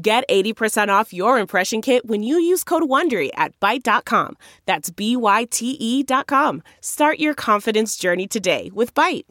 [0.00, 4.36] Get 80% off your impression kit when you use code WONDERY at Byte.com.
[4.64, 6.62] That's B-Y-T-E dot com.
[6.80, 9.24] Start your confidence journey today with Byte.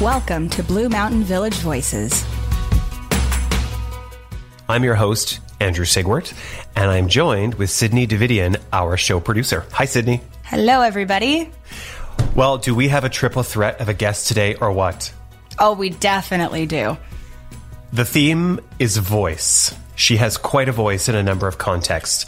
[0.00, 2.24] Welcome to Blue Mountain Village Voices.
[4.66, 6.32] I'm your host, Andrew Siegwart,
[6.74, 9.66] and I'm joined with Sydney Davidian, our show producer.
[9.72, 10.22] Hi, Sydney.
[10.42, 11.50] Hello, everybody.
[12.34, 15.12] Well, do we have a triple threat of a guest today or what?
[15.58, 16.96] Oh, we definitely do.
[17.96, 19.74] The theme is voice.
[19.94, 22.26] She has quite a voice in a number of contexts.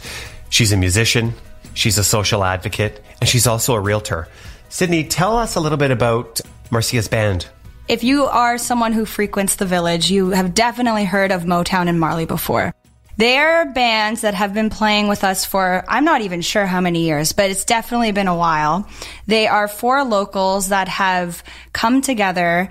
[0.49, 1.35] She's a musician,
[1.75, 4.27] she's a social advocate, and she's also a realtor.
[4.69, 7.47] Sydney, tell us a little bit about Marcia's band.
[7.87, 11.99] If you are someone who frequents the village, you have definitely heard of Motown and
[11.99, 12.73] Marley before.
[13.17, 17.03] They're bands that have been playing with us for, I'm not even sure how many
[17.03, 18.89] years, but it's definitely been a while.
[19.27, 22.69] They are four locals that have come together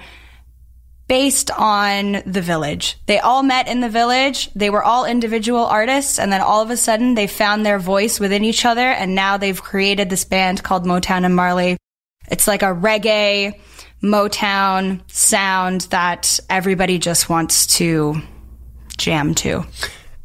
[1.08, 2.98] based on the village.
[3.06, 4.50] They all met in the village.
[4.54, 6.18] They were all individual artists.
[6.18, 8.82] And then all of a sudden they found their voice within each other.
[8.82, 11.78] And now they've created this band called Motown and Marley.
[12.30, 13.58] It's like a reggae
[14.02, 18.20] Motown sound that everybody just wants to
[18.98, 19.64] jam to.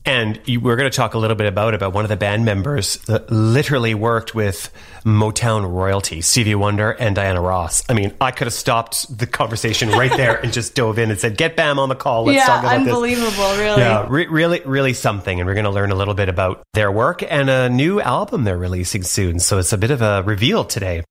[0.06, 2.44] And you, we're going to talk a little bit about about one of the band
[2.44, 4.70] members that literally worked with
[5.06, 7.84] Motown royalty, Stevie Wonder and Diana Ross.
[7.90, 11.20] I mean, I could have stopped the conversation right there and just dove in and
[11.20, 12.26] said, "Get Bam on the call.
[12.26, 13.82] Let's yeah, talk about unbelievable, this." really.
[13.82, 15.40] Yeah, re- really, really something.
[15.40, 18.44] And we're going to learn a little bit about their work and a new album
[18.44, 19.40] they're releasing soon.
[19.40, 21.04] So it's a bit of a reveal today.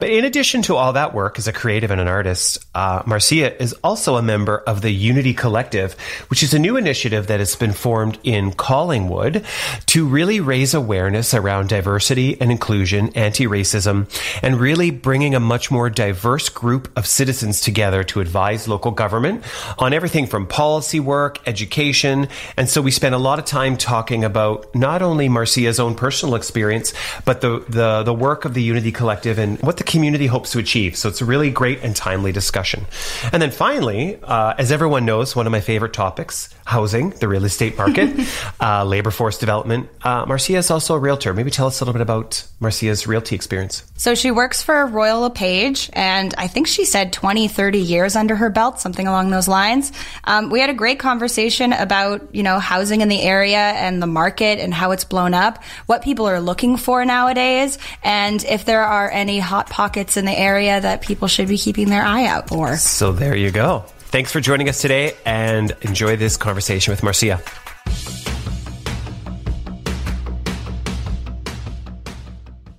[0.00, 3.60] But in addition to all that work as a creative and an artist, uh, Marcia
[3.60, 5.94] is also a member of the Unity Collective,
[6.28, 9.44] which is a new initiative that has been formed in Collingwood
[9.86, 14.06] to really raise awareness around diversity and inclusion, anti-racism,
[14.40, 19.42] and really bringing a much more diverse group of citizens together to advise local government
[19.78, 22.28] on everything from policy work, education.
[22.56, 26.36] And so we spent a lot of time talking about not only Marcia's own personal
[26.36, 26.94] experience,
[27.24, 30.58] but the, the, the work of the Unity Collective and what the community hopes to
[30.58, 30.96] achieve.
[30.96, 32.86] So it's a really great and timely discussion.
[33.32, 37.46] And then finally, uh, as everyone knows, one of my favorite topics, housing, the real
[37.46, 38.28] estate market,
[38.60, 39.88] uh, labor force development.
[40.02, 41.32] Uh, Marcia is also a realtor.
[41.32, 43.82] Maybe tell us a little bit about Marcia's realty experience.
[43.96, 48.36] So she works for Royal LePage, and I think she said 20, 30 years under
[48.36, 49.92] her belt, something along those lines.
[50.24, 54.06] Um, we had a great conversation about, you know, housing in the area and the
[54.06, 58.84] market and how it's blown up, what people are looking for nowadays, and if there
[58.84, 62.48] are any hot pockets in the area that people should be keeping their eye out
[62.48, 62.76] for.
[62.76, 63.86] So there you go.
[64.10, 67.42] Thanks for joining us today and enjoy this conversation with Marcia.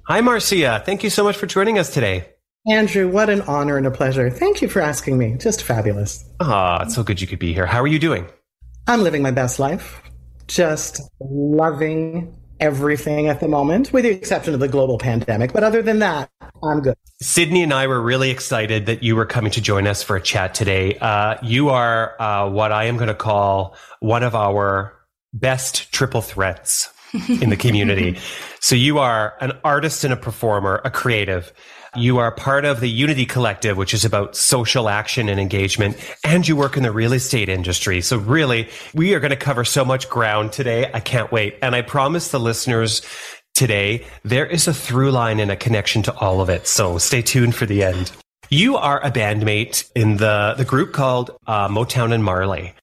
[0.08, 0.82] Hi, Marcia.
[0.84, 2.30] Thank you so much for joining us today.
[2.68, 4.32] Andrew, what an honor and a pleasure.
[4.32, 5.36] Thank you for asking me.
[5.38, 6.26] Just fabulous.
[6.40, 7.68] Ah, it's so good you could be here.
[7.68, 8.28] How are you doing?
[8.88, 10.02] I'm living my best life.
[10.48, 15.54] Just loving everything at the moment, with the exception of the global pandemic.
[15.54, 16.30] But other than that,
[16.64, 16.96] I'm good.
[17.22, 20.22] Sydney and I were really excited that you were coming to join us for a
[20.22, 20.98] chat today.
[21.00, 24.94] Uh, you are uh, what I am going to call one of our
[25.34, 26.92] best triple threats
[27.42, 28.20] in the community.
[28.60, 31.54] so you are an artist and a performer, a creative.
[31.96, 36.48] You are part of the Unity Collective, which is about social action and engagement, and
[36.48, 38.02] you work in the real estate industry.
[38.02, 40.92] So really, we are going to cover so much ground today.
[40.94, 41.58] I can't wait.
[41.62, 43.02] And I promise the listeners
[43.56, 46.68] today, there is a through line and a connection to all of it.
[46.68, 48.12] So stay tuned for the end.
[48.50, 52.74] You are a bandmate in the, the group called uh, Motown and Marley.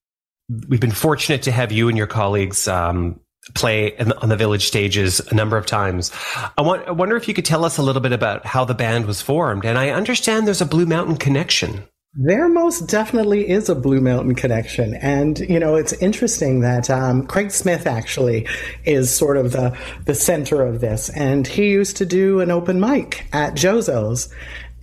[0.67, 3.19] We've been fortunate to have you and your colleagues um,
[3.53, 6.11] play on the village stages a number of times.
[6.57, 8.73] I, want, I wonder if you could tell us a little bit about how the
[8.73, 9.65] band was formed.
[9.65, 11.83] And I understand there's a Blue Mountain connection.
[12.19, 14.95] There most definitely is a Blue Mountain connection.
[14.95, 18.47] And, you know, it's interesting that um, Craig Smith actually
[18.85, 21.09] is sort of the, the center of this.
[21.09, 24.33] And he used to do an open mic at Jozo's.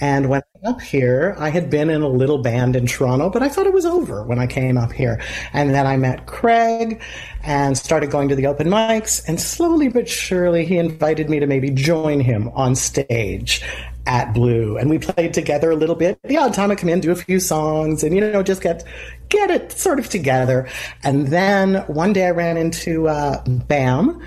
[0.00, 3.48] And when up here, I had been in a little band in Toronto, but I
[3.48, 5.20] thought it was over when I came up here.
[5.52, 7.02] And then I met Craig
[7.42, 9.22] and started going to the open mics.
[9.28, 13.62] And slowly but surely, he invited me to maybe join him on stage.
[14.06, 16.18] at Blue, and we played together a little bit.
[16.24, 18.84] The odd time I come in, do a few songs, and you know, just get
[19.28, 20.68] get it sort of together.
[21.02, 24.22] And then one day I ran into uh, Bam,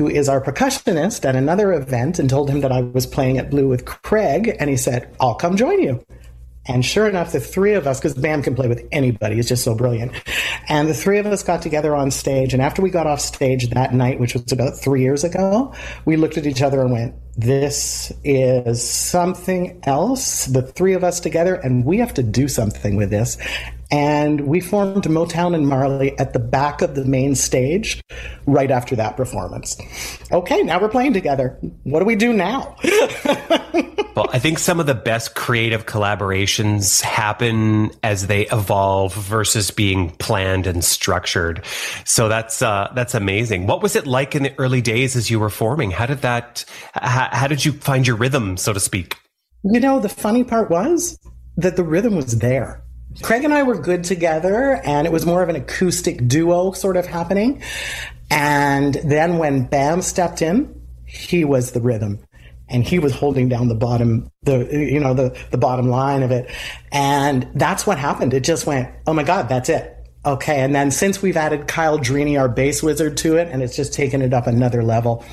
[0.00, 3.50] who is our percussionist at another event, and told him that I was playing at
[3.50, 6.02] Blue with Craig, and he said, "I'll come join you."
[6.66, 9.62] And sure enough, the three of us, because Bam can play with anybody, he's just
[9.62, 10.12] so brilliant.
[10.70, 12.54] And the three of us got together on stage.
[12.54, 15.74] And after we got off stage that night, which was about three years ago,
[16.06, 20.46] we looked at each other and went, This is something else.
[20.46, 23.36] The three of us together, and we have to do something with this.
[23.90, 28.00] And we formed Motown and Marley at the back of the main stage
[28.46, 29.76] right after that performance.
[30.30, 31.58] Okay, now we're playing together.
[31.82, 32.76] What do we do now?
[34.14, 40.10] well, I think some of the best creative collaborations happen as they evolve versus being
[40.16, 41.64] planned and structured.
[42.04, 43.66] So that's uh, that's amazing.
[43.66, 45.90] What was it like in the early days as you were forming?
[45.90, 46.64] How did that?
[46.94, 49.16] How, how did you find your rhythm, so to speak?
[49.64, 51.18] You know, the funny part was
[51.56, 52.82] that the rhythm was there
[53.22, 56.96] Craig and I were good together, and it was more of an acoustic duo sort
[56.96, 57.62] of happening.
[58.30, 62.20] And then when Bam stepped in, he was the rhythm.
[62.68, 66.30] And he was holding down the bottom the you know the the bottom line of
[66.30, 66.48] it.
[66.92, 68.32] And that's what happened.
[68.32, 69.96] It just went oh my god that's it.
[70.24, 73.74] Okay and then since we've added kyle drini our bass wizard to it and it's
[73.74, 75.24] just taken it up another level.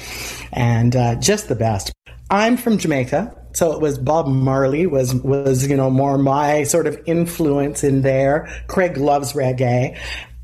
[0.51, 1.93] And uh, just the best.
[2.31, 6.85] I'm from jamaica so it was Bob Marley was was you know more my sort
[6.85, 8.47] of influence in there.
[8.67, 9.97] Craig loves reggae.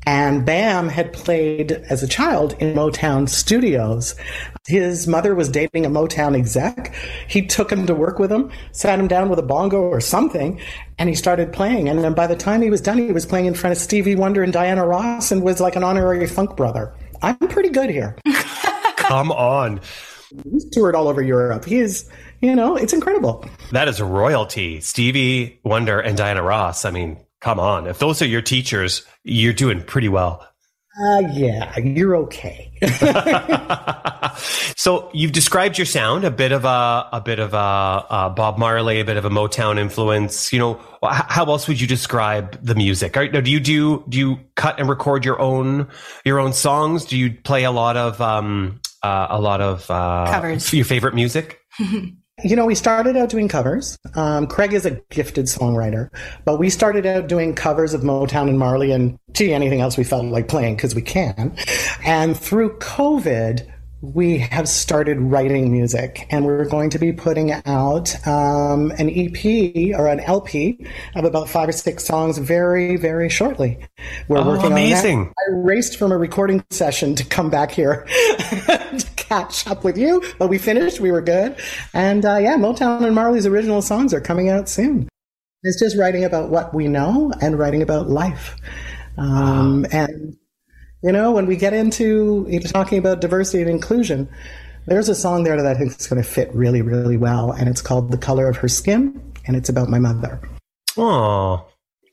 [0.04, 4.16] And Bam had played as a child in Motown studios.
[4.66, 6.92] His mother was dating a Motown exec.
[7.26, 10.60] He took him to work with him, sat him down with a bongo or something,
[10.98, 11.88] and he started playing.
[11.88, 14.16] And then by the time he was done, he was playing in front of Stevie
[14.16, 16.92] Wonder and Diana Ross and was like an honorary funk brother.
[17.22, 18.16] I'm pretty good here.
[18.96, 19.80] Come on.
[20.50, 21.64] He's toured all over Europe.
[21.64, 22.08] He's
[22.40, 23.44] you know, it's incredible.
[23.72, 24.80] That is royalty.
[24.80, 26.84] Stevie Wonder and Diana Ross.
[26.84, 27.86] I mean, come on.
[27.86, 30.46] If those are your teachers, you're doing pretty well.
[30.96, 32.70] Uh, yeah, you're okay.
[34.76, 38.58] so you've described your sound a bit of a a bit of a, a, Bob
[38.58, 40.52] Marley, a bit of a Motown influence.
[40.52, 43.16] You know, how else would you describe the music?
[43.16, 45.88] Are, do you do do you cut and record your own
[46.24, 47.04] your own songs?
[47.06, 50.72] Do you play a lot of um uh, a lot of uh, covers?
[50.72, 51.60] Your favorite music?
[52.42, 53.96] You know, we started out doing covers.
[54.16, 56.10] Um, Craig is a gifted songwriter,
[56.44, 60.02] but we started out doing covers of Motown and Marley and gee, anything else we
[60.02, 61.56] felt like playing because we can.
[62.04, 63.64] And through COVID,
[64.12, 69.98] we have started writing music and we're going to be putting out um, an EP
[69.98, 73.78] or an LP of about five or six songs very, very shortly.
[74.28, 75.18] We're oh, working amazing.
[75.18, 75.34] on that.
[75.48, 80.22] I raced from a recording session to come back here to catch up with you,
[80.38, 81.00] but we finished.
[81.00, 81.56] We were good.
[81.94, 85.08] And uh, yeah, Motown and Marley's original songs are coming out soon.
[85.62, 88.56] It's just writing about what we know and writing about life.
[89.16, 89.88] Um, wow.
[89.92, 90.36] And
[91.04, 94.26] you know, when we get into talking about diversity and inclusion,
[94.86, 97.68] there's a song there that I think is going to fit really, really well, and
[97.68, 100.40] it's called "The Color of Her Skin," and it's about my mother.
[100.96, 101.66] Oh,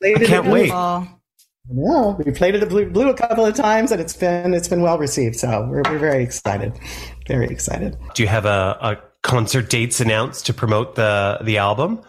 [0.04, 0.74] I can't wait.
[1.74, 4.68] Yeah, we played it at Blue, Blue a couple of times, and it's been it's
[4.68, 5.38] been well received.
[5.38, 6.78] So we're, we're very excited,
[7.28, 7.98] very excited.
[8.14, 12.02] Do you have a, a concert dates announced to promote the the album?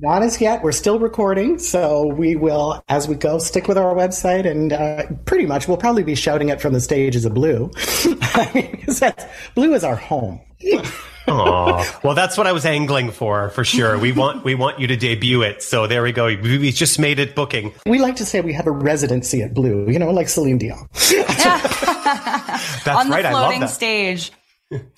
[0.00, 0.62] Not as yet.
[0.62, 5.06] We're still recording, so we will, as we go, stick with our website, and uh,
[5.24, 7.70] pretty much we'll probably be shouting it from the stages of Blue.
[7.76, 9.24] I mean, that's,
[9.54, 10.40] Blue is our home.
[11.30, 13.98] Oh, well, that's what I was angling for, for sure.
[13.98, 15.62] We want we want you to debut it.
[15.62, 16.24] So there we go.
[16.24, 17.74] We just made it booking.
[17.84, 20.88] We like to say we have a residency at Blue, you know, like Celine Dion.
[20.90, 21.12] that's
[22.88, 23.26] on the right.
[23.26, 24.32] floating stage.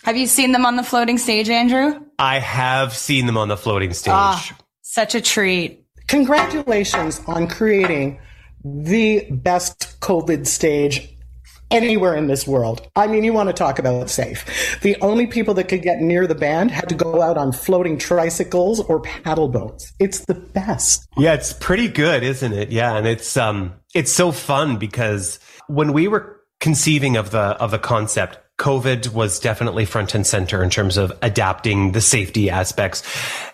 [0.04, 2.00] Have you seen them on the floating stage, Andrew?
[2.18, 4.14] I have seen them on the floating stage.
[4.14, 4.50] Oh,
[4.90, 5.84] such a treat.
[6.08, 8.18] Congratulations on creating
[8.64, 11.16] the best COVID stage
[11.70, 12.88] anywhere in this world.
[12.96, 14.80] I mean, you want to talk about safe.
[14.82, 17.98] The only people that could get near the band had to go out on floating
[17.98, 19.92] tricycles or paddle boats.
[20.00, 21.06] It's the best.
[21.16, 22.72] Yeah, it's pretty good, isn't it?
[22.72, 27.70] Yeah, and it's um it's so fun because when we were conceiving of the of
[27.70, 33.02] the concept, COVID was definitely front and center in terms of adapting the safety aspects.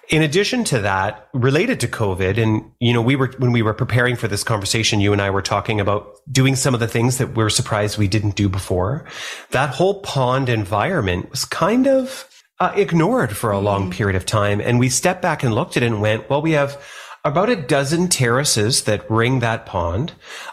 [0.09, 3.73] In addition to that, related to COVID, and you know, we were when we were
[3.73, 7.19] preparing for this conversation, you and I were talking about doing some of the things
[7.19, 9.07] that we are surprised we didn't do before.
[9.53, 13.91] That whole pond environment was kind of uh, ignored for a long mm-hmm.
[13.93, 16.53] period of time, and we stepped back and looked at it and went, "Well, we
[16.53, 16.83] have."
[17.25, 20.13] about a dozen terraces that ring that pond,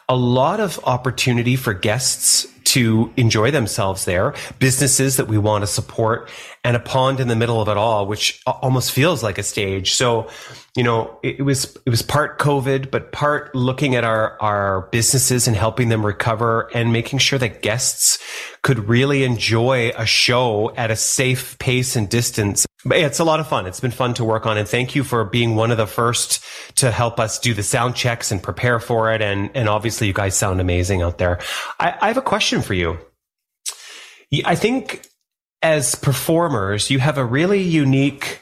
[0.10, 5.68] a lot of opportunity for guests to enjoy themselves there, businesses that we want to
[5.68, 6.30] support,
[6.64, 9.94] and a pond in the middle of it all, which almost feels like a stage.
[9.94, 10.30] So,
[10.76, 14.88] you know, it, it was it was part COVID, but part looking at our our
[14.92, 18.18] businesses and helping them recover and making sure that guests
[18.62, 22.66] could really enjoy a show at a safe pace and distance.
[22.86, 23.66] But it's a lot of fun.
[23.66, 26.44] It's been fun to work on, and thank you for being one of the first
[26.76, 29.22] to help us do the sound checks and prepare for it.
[29.22, 31.40] And and obviously, you guys sound amazing out there.
[31.78, 33.00] I, I have a question for you.
[34.46, 35.08] I think
[35.64, 38.42] as performers, you have a really unique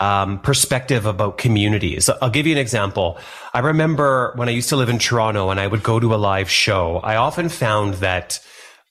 [0.00, 2.08] um, perspective about communities.
[2.20, 3.18] I'll give you an example.
[3.52, 6.16] I remember when I used to live in Toronto and I would go to a
[6.16, 8.40] live show, I often found that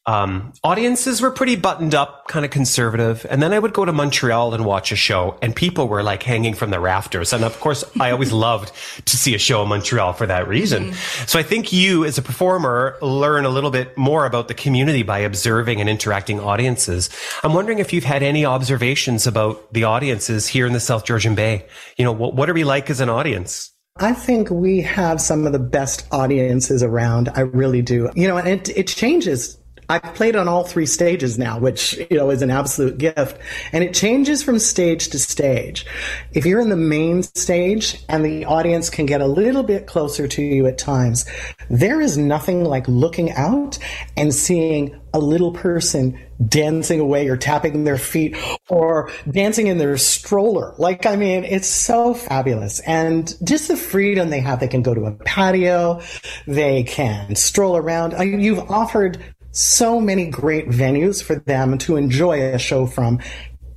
[0.06, 3.26] um, audiences were pretty buttoned up, kind of conservative.
[3.30, 6.24] And then I would go to Montreal and watch a show, and people were like
[6.24, 7.32] hanging from the rafters.
[7.32, 8.74] And of course, I always loved
[9.06, 10.92] to see a show in Montreal for that reason.
[10.92, 11.30] Mm.
[11.30, 15.04] So I think you, as a performer, learn a little bit more about the community
[15.04, 17.10] by observing and interacting audiences.
[17.42, 21.34] I'm wondering if you've had any observations about the audiences here in the South Georgian
[21.34, 21.66] Bay.
[21.98, 23.72] You know, what, what are we like as an audience?
[23.98, 27.30] I think we have some of the best audiences around.
[27.36, 28.10] I really do.
[28.16, 32.18] You know, and it, it changes I've played on all three stages now, which, you
[32.18, 33.38] know, is an absolute gift.
[33.72, 35.86] And it changes from stage to stage.
[36.32, 40.28] If you're in the main stage and the audience can get a little bit closer
[40.28, 41.26] to you at times,
[41.70, 43.78] there is nothing like looking out
[44.18, 48.36] and seeing a little person dancing away or tapping their feet
[48.70, 50.74] or dancing in their stroller.
[50.78, 52.80] Like, I mean, it's so fabulous.
[52.82, 54.60] And just the freedom they have.
[54.60, 56.02] They can go to a patio.
[56.48, 58.16] They can stroll around.
[58.20, 59.24] You've offered
[59.54, 63.20] so many great venues for them to enjoy a show from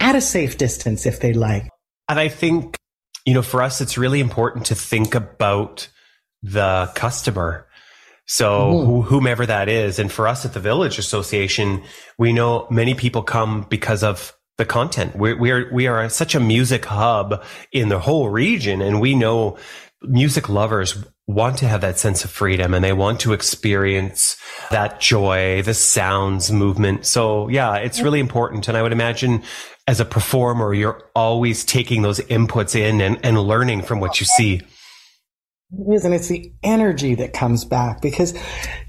[0.01, 1.69] at a safe distance if they like.
[2.09, 2.77] And I think,
[3.25, 5.89] you know, for us, it's really important to think about
[6.43, 7.67] the customer.
[8.27, 9.05] So mm.
[9.05, 9.99] whomever that is.
[9.99, 11.83] And for us at the Village Association,
[12.19, 15.15] we know many people come because of the content.
[15.15, 18.81] We're, we are, we are such a music hub in the whole region.
[18.81, 19.59] And we know
[20.03, 24.37] music lovers want to have that sense of freedom and they want to experience
[24.71, 27.05] that joy, the sounds, movement.
[27.05, 28.69] So yeah, it's really important.
[28.69, 29.43] And I would imagine
[29.89, 34.27] as a performer, you're always taking those inputs in and, and learning from what you
[34.27, 34.63] see.
[35.73, 38.35] It is, and it's the energy that comes back because,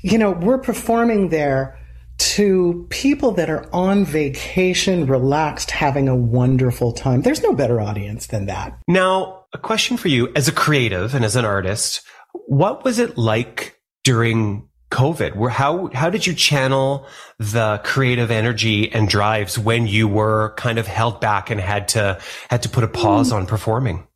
[0.02, 1.80] you know, we're performing there
[2.18, 7.22] to people that are on vacation, relaxed, having a wonderful time.
[7.22, 8.80] There's no better audience than that.
[8.88, 12.02] Now, a question for you as a creative and as an artist.
[12.46, 15.36] What was it like during COVID?
[15.36, 17.08] Where how how did you channel
[17.40, 22.20] the creative energy and drives when you were kind of held back and had to
[22.50, 24.08] had to put a pause on performing?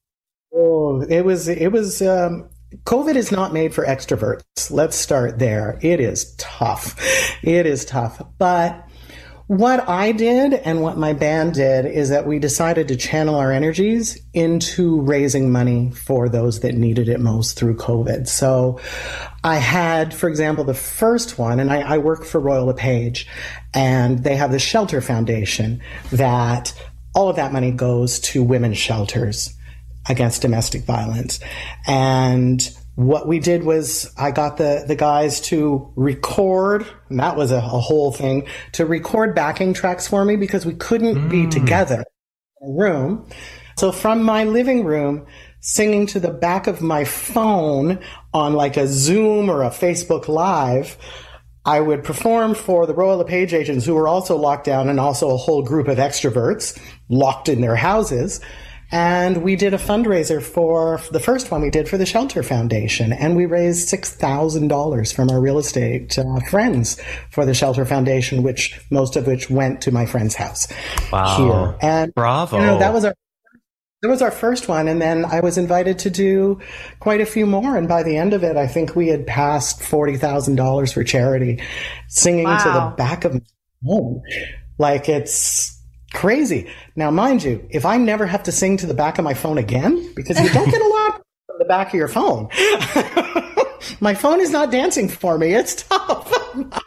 [0.53, 2.49] Oh, it was it was um,
[2.85, 4.71] COVID is not made for extroverts.
[4.71, 5.77] Let's start there.
[5.81, 6.95] It is tough.
[7.43, 8.21] It is tough.
[8.37, 8.87] But
[9.51, 13.51] what I did and what my band did is that we decided to channel our
[13.51, 18.29] energies into raising money for those that needed it most through COVID.
[18.29, 18.79] So
[19.43, 23.27] I had, for example, the first one, and I, I work for Royal LePage,
[23.73, 25.81] and they have the Shelter Foundation
[26.13, 26.73] that
[27.13, 29.53] all of that money goes to women's shelters
[30.07, 31.41] against domestic violence.
[31.85, 32.61] And
[33.07, 37.57] what we did was I got the, the guys to record, and that was a,
[37.57, 41.29] a whole thing, to record backing tracks for me because we couldn't mm.
[41.29, 42.03] be together
[42.61, 43.27] in a room.
[43.77, 45.25] So from my living room,
[45.61, 47.99] singing to the back of my phone
[48.33, 50.97] on like a Zoom or a Facebook Live,
[51.65, 55.29] I would perform for the Royal LePage agents who were also locked down and also
[55.29, 56.79] a whole group of extroverts
[57.09, 58.41] locked in their houses.
[58.91, 63.13] And we did a fundraiser for the first one we did for the Shelter Foundation.
[63.13, 68.81] And we raised $6,000 from our real estate uh, friends for the Shelter Foundation, which
[68.89, 70.67] most of which went to my friend's house
[71.11, 71.37] wow.
[71.37, 71.77] here.
[71.81, 72.59] And bravo.
[72.59, 73.15] You know, that was our
[74.01, 76.59] that was our first one, and then I was invited to do
[76.99, 77.77] quite a few more.
[77.77, 81.03] And by the end of it, I think we had passed forty thousand dollars for
[81.03, 81.61] charity,
[82.07, 82.63] singing wow.
[82.63, 83.41] to the back of my
[83.85, 84.23] home.
[84.79, 85.79] Like it's
[86.13, 86.69] Crazy.
[86.95, 89.57] Now, mind you, if I never have to sing to the back of my phone
[89.57, 92.49] again, because you don't get a lot from the back of your phone.
[94.01, 95.53] my phone is not dancing for me.
[95.53, 96.31] It's tough.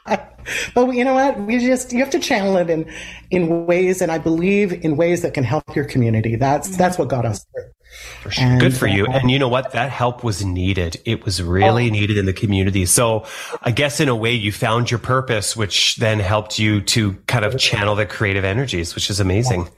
[0.75, 1.41] but you know what?
[1.41, 2.91] We just you have to channel it in
[3.31, 6.37] in ways, and I believe in ways that can help your community.
[6.37, 7.74] That's that's what got us through.
[8.23, 8.45] For sure.
[8.45, 9.07] And, Good for you.
[9.07, 9.73] Uh, and you know what?
[9.73, 11.01] That help was needed.
[11.05, 11.93] It was really oh.
[11.93, 12.87] needed in the community.
[12.87, 13.27] So
[13.63, 17.45] I guess in a way you found your purpose, which then helped you to kind
[17.45, 19.69] of channel the creative energies, which is amazing.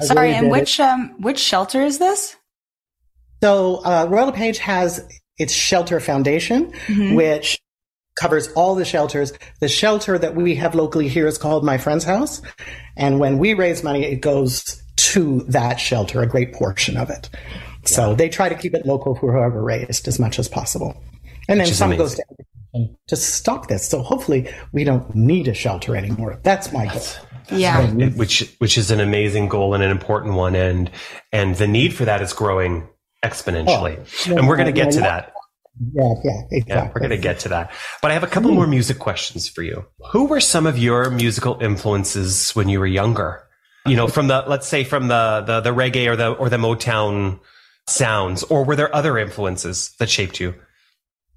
[0.00, 2.36] Sorry, and which um which shelter is this?
[3.42, 5.06] So uh, Royal LePage has
[5.38, 7.14] its Shelter Foundation, mm-hmm.
[7.14, 7.60] which
[8.18, 9.32] covers all the shelters.
[9.60, 12.40] The shelter that we have locally here is called My Friend's House.
[12.96, 14.82] And when we raise money, it goes
[15.12, 17.28] to that shelter, a great portion of it.
[17.84, 21.00] So they try to keep it local for whoever raised as much as possible.
[21.48, 21.98] And then some amazing.
[21.98, 22.24] goes to
[23.08, 23.88] to stop this.
[23.88, 26.40] So hopefully we don't need a shelter anymore.
[26.42, 27.02] That's my goal.
[27.50, 27.86] Yeah.
[27.90, 30.90] Which which is an amazing goal and an important one and
[31.32, 32.88] and the need for that is growing
[33.24, 33.98] exponentially.
[34.28, 35.32] Oh, and we're going to get to that.
[35.92, 36.64] Yeah, yeah, exactly.
[36.66, 37.70] Yeah, we're going to get to that.
[38.02, 38.56] But I have a couple hmm.
[38.56, 39.84] more music questions for you.
[40.10, 43.45] Who were some of your musical influences when you were younger?
[43.88, 46.56] You know, from the let's say from the the, the reggae or the or the
[46.56, 47.40] Motown
[47.88, 50.54] sounds, or were there other influences that shaped you?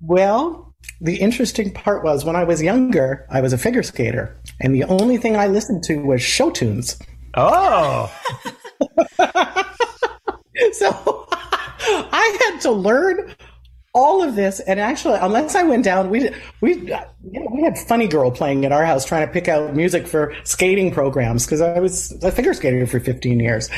[0.02, 4.74] Well, the interesting part was when I was younger, I was a figure skater, and
[4.74, 6.98] the only thing I listened to was show tunes.
[7.36, 8.12] Oh.
[10.74, 13.36] so I had to learn
[14.00, 16.30] all of this, and actually, unless I went down, we
[16.62, 19.76] we you know, we had Funny Girl playing at our house, trying to pick out
[19.76, 23.70] music for skating programs because I was a figure skater for 15 years.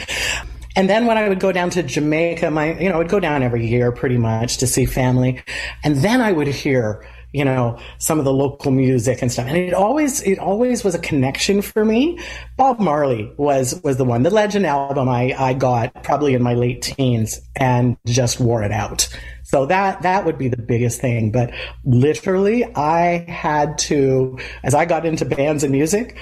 [0.76, 3.20] And then when I would go down to Jamaica, my you know, I would go
[3.20, 5.42] down every year pretty much to see family,
[5.84, 9.48] and then I would hear you know, some of the local music and stuff.
[9.48, 12.20] And it always, it always was a connection for me.
[12.58, 14.24] Bob Marley was, was the one.
[14.24, 18.72] The Legend album I, I got probably in my late teens and just wore it
[18.72, 19.08] out.
[19.44, 21.32] So that, that would be the biggest thing.
[21.32, 21.54] But
[21.86, 26.18] literally, I had to, as I got into bands and music,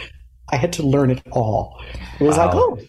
[0.52, 1.82] I had to learn it all.
[2.20, 2.46] It was wow.
[2.46, 2.80] like, oh,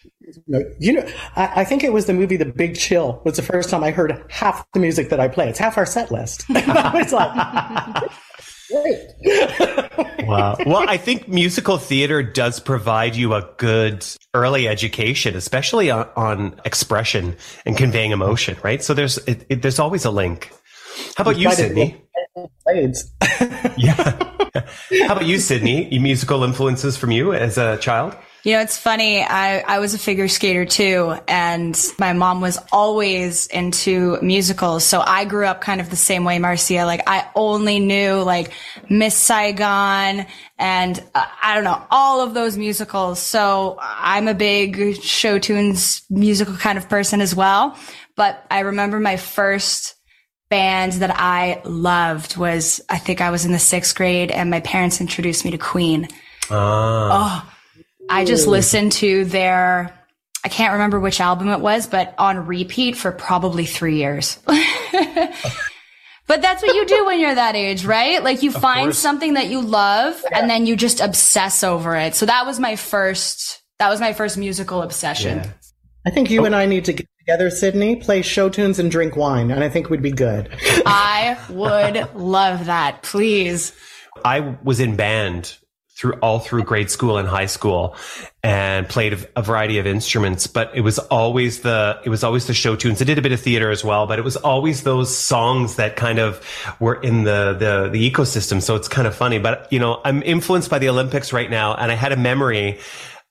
[0.79, 3.71] you know, I, I, think it was the movie The Big Chill was the first
[3.71, 5.49] time I heard half the music that I play.
[5.49, 6.45] It's half our set list.
[6.51, 8.11] I was like,
[8.71, 10.27] great.
[10.27, 10.57] wow.
[10.67, 14.05] Well, I think musical theater does provide you a good
[14.35, 18.83] early education, especially on, on expression and conveying emotion, right?
[18.83, 20.51] So there's it, it, there's always a link.
[21.17, 22.03] How about you, Sydney?
[23.77, 23.95] yeah.
[25.07, 25.99] How about you, Sydney?
[25.99, 28.17] Musical influences from you as a child?
[28.43, 29.23] You know, it's funny.
[29.23, 34.83] I, I was a figure skater too, and my mom was always into musicals.
[34.83, 36.87] So I grew up kind of the same way, Marcia.
[36.87, 38.53] Like I only knew like
[38.89, 40.27] Miss Saigon
[40.59, 43.19] and uh, I don't know, all of those musicals.
[43.19, 47.77] So I'm a big show tunes musical kind of person as well.
[48.17, 49.97] But I remember my first
[50.51, 54.61] band that I loved was, I think I was in the sixth grade and my
[54.61, 56.09] parents introduced me to Queen.
[56.51, 57.47] Ah.
[57.47, 59.97] Oh, I just listened to their,
[60.45, 64.39] I can't remember which album it was, but on repeat for probably three years.
[66.31, 68.23] But that's what you do when you're that age, right?
[68.23, 68.99] Like you of find course.
[69.01, 70.39] something that you love yeah.
[70.39, 72.15] and then you just obsess over it.
[72.15, 75.39] So that was my first, that was my first musical obsession.
[75.39, 75.51] Yeah.
[76.07, 76.45] I think you oh.
[76.45, 79.69] and I need to get together, Sydney, play show tunes and drink wine, and I
[79.69, 80.51] think we'd be good.
[80.87, 83.03] I would love that.
[83.03, 83.73] Please.
[84.25, 85.57] I was in band
[86.01, 87.95] through all through grade school and high school
[88.43, 92.55] and played a, variety of instruments but it was always the it was always the
[92.55, 95.15] show tunes i did a bit of theater as well but it was always those
[95.15, 96.43] songs that kind of
[96.81, 100.23] were in the the, the ecosystem so it's kind of funny but you know i'm
[100.23, 102.79] influenced by the olympics right now and i had a memory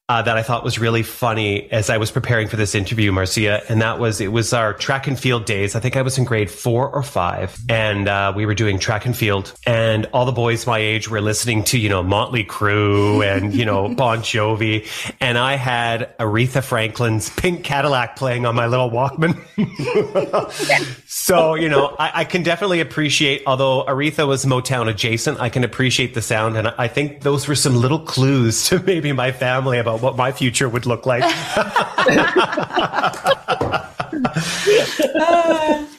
[0.09, 3.61] uh, that I thought was really funny as I was preparing for this interview, Marcia,
[3.69, 5.75] and that was it was our track and field days.
[5.75, 9.05] I think I was in grade four or five, and uh, we were doing track
[9.05, 13.23] and field, and all the boys my age were listening to you know Motley Crue
[13.23, 14.87] and you know Bon Jovi,
[15.21, 19.37] and I had Aretha Franklin's Pink Cadillac playing on my little Walkman.
[21.07, 25.63] so you know I, I, can definitely appreciate, although Aretha was Motown adjacent, I can
[25.63, 29.77] appreciate the sound, and I think those were some little clues to maybe my family
[29.77, 31.23] about what my future would look like.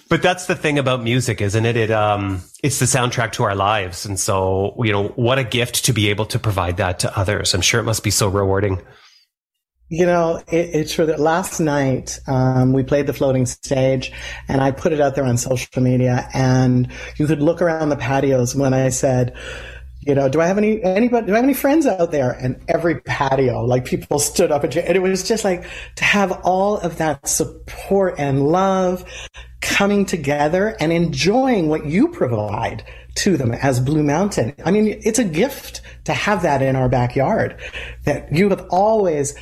[0.08, 1.76] but that's the thing about music, isn't it?
[1.76, 5.84] It um, it's the soundtrack to our lives, and so you know, what a gift
[5.86, 7.54] to be able to provide that to others.
[7.54, 8.82] I'm sure it must be so rewarding.
[9.88, 14.12] You know, it, it's true that last night um, we played the floating stage,
[14.48, 17.96] and I put it out there on social media, and you could look around the
[17.96, 19.36] patios when I said
[20.00, 21.26] you know, do I have any anybody?
[21.26, 22.32] Do I have any friends out there?
[22.32, 25.64] And every patio, like people stood up and, and it was just like
[25.96, 29.04] to have all of that support and love
[29.60, 32.82] coming together and enjoying what you provide
[33.16, 34.54] to them as Blue Mountain.
[34.64, 37.60] I mean, it's a gift to have that in our backyard.
[38.04, 39.34] That you have always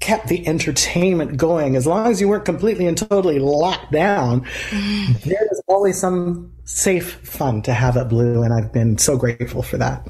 [0.00, 1.76] kept the entertainment going.
[1.76, 7.14] As long as you weren't completely and totally locked down there was always some safe
[7.26, 10.06] fun to have at blue and i've been so grateful for that.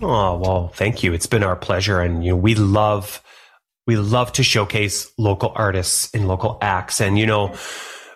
[0.00, 1.12] Oh well thank you.
[1.12, 3.22] It's been our pleasure and you know we love
[3.86, 7.00] we love to showcase local artists and local acts.
[7.00, 7.54] And you know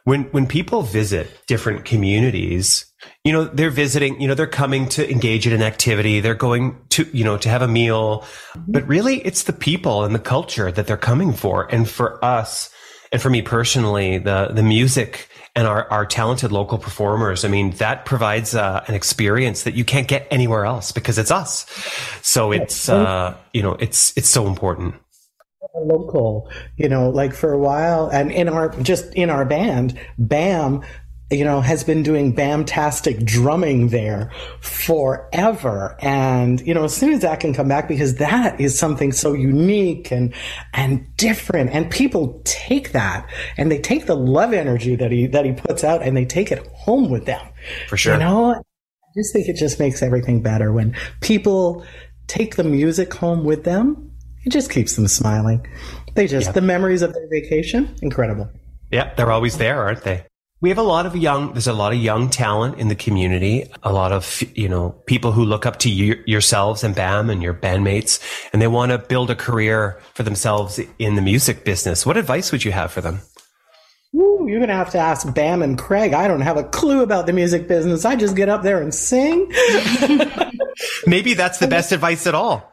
[0.05, 2.88] when when people visit different communities
[3.29, 6.21] You know, they're visiting, you know, they're coming to engage in an activity.
[6.21, 8.25] They're going to, you know, to have a meal.
[8.57, 11.71] But really, it's the people and the culture that they're coming for.
[11.71, 12.71] And for us,
[13.13, 17.73] and for me personally, the, the music and our, our talented local performers, I mean,
[17.73, 21.67] that provides uh, an experience that you can't get anywhere else because it's us.
[22.23, 24.95] So it's, uh, you know, it's, it's so important
[25.81, 30.83] local you know like for a while and in our just in our band bam
[31.31, 35.97] you know, has been doing BAMtastic drumming there forever.
[36.01, 39.35] And, you know, as soon as that can come back, because that is something so
[39.35, 40.33] unique and,
[40.73, 41.71] and different.
[41.71, 45.85] And people take that and they take the love energy that he, that he puts
[45.85, 47.47] out and they take it home with them.
[47.89, 48.15] For sure.
[48.15, 48.61] You know, I
[49.15, 51.85] just think it just makes everything better when people
[52.27, 54.13] take the music home with them.
[54.45, 55.67] It just keeps them smiling.
[56.15, 58.49] They just, the memories of their vacation, incredible.
[58.91, 60.25] Yeah, they're always there, aren't they?
[60.61, 63.71] We have a lot of young, there's a lot of young talent in the community,
[63.85, 67.41] a lot of, you know, people who look up to you, yourselves and BAM and
[67.41, 68.21] your bandmates,
[68.53, 72.05] and they want to build a career for themselves in the music business.
[72.05, 73.21] What advice would you have for them?
[74.17, 76.13] Ooh, you're going to have to ask Bam and Craig.
[76.13, 78.05] I don't have a clue about the music business.
[78.05, 79.53] I just get up there and sing.
[81.07, 82.73] Maybe that's the best advice at all.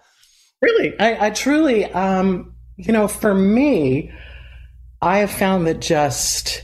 [0.60, 4.12] Really, I, I truly, um, you know, for me,
[5.04, 6.64] I have found that just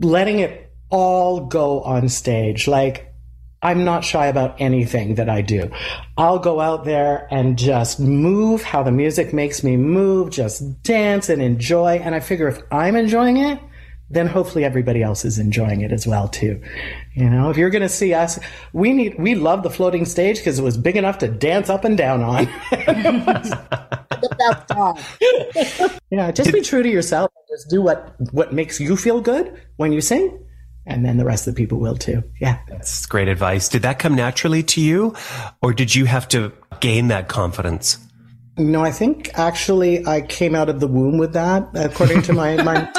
[0.00, 2.66] letting it all go on stage.
[2.66, 3.14] Like,
[3.60, 5.70] I'm not shy about anything that I do.
[6.16, 11.28] I'll go out there and just move how the music makes me move, just dance
[11.28, 11.96] and enjoy.
[11.96, 13.58] And I figure if I'm enjoying it,
[14.10, 16.62] then hopefully everybody else is enjoying it as well too.
[17.14, 18.38] You know, if you're going to see us,
[18.72, 21.84] we need we love the floating stage because it was big enough to dance up
[21.84, 22.48] and down on.
[26.10, 27.30] yeah, just be true to yourself.
[27.48, 30.44] Just do what what makes you feel good when you sing,
[30.86, 32.22] and then the rest of the people will too.
[32.40, 33.68] Yeah, that's great advice.
[33.68, 35.14] Did that come naturally to you,
[35.62, 37.98] or did you have to gain that confidence?
[38.58, 42.62] No, I think actually I came out of the womb with that, according to my
[42.62, 42.92] my.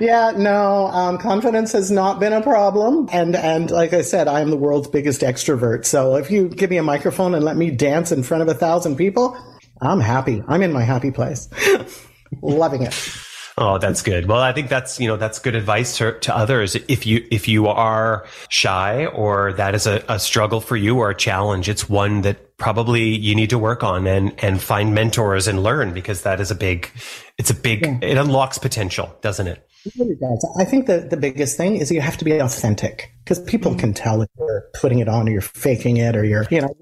[0.00, 3.08] yeah, no, um, confidence has not been a problem.
[3.12, 5.84] And, and like I said, I'm the world's biggest extrovert.
[5.84, 8.54] So if you give me a microphone and let me dance in front of a
[8.54, 9.36] thousand people,
[9.80, 10.42] I'm happy.
[10.46, 11.48] I'm in my happy place.
[12.42, 12.94] Loving it.
[13.62, 14.26] Oh, that's good.
[14.26, 16.76] Well, I think that's, you know, that's good advice to, to others.
[16.88, 21.10] If you, if you are shy or that is a, a struggle for you or
[21.10, 25.46] a challenge, it's one that probably you need to work on and, and find mentors
[25.46, 26.90] and learn because that is a big,
[27.36, 27.98] it's a big, yeah.
[28.00, 29.68] it unlocks potential, doesn't it?
[29.84, 30.56] It really does.
[30.58, 33.80] I think the, the biggest thing is you have to be authentic because people mm-hmm.
[33.80, 36.74] can tell if you're putting it on or you're faking it or you're, you know,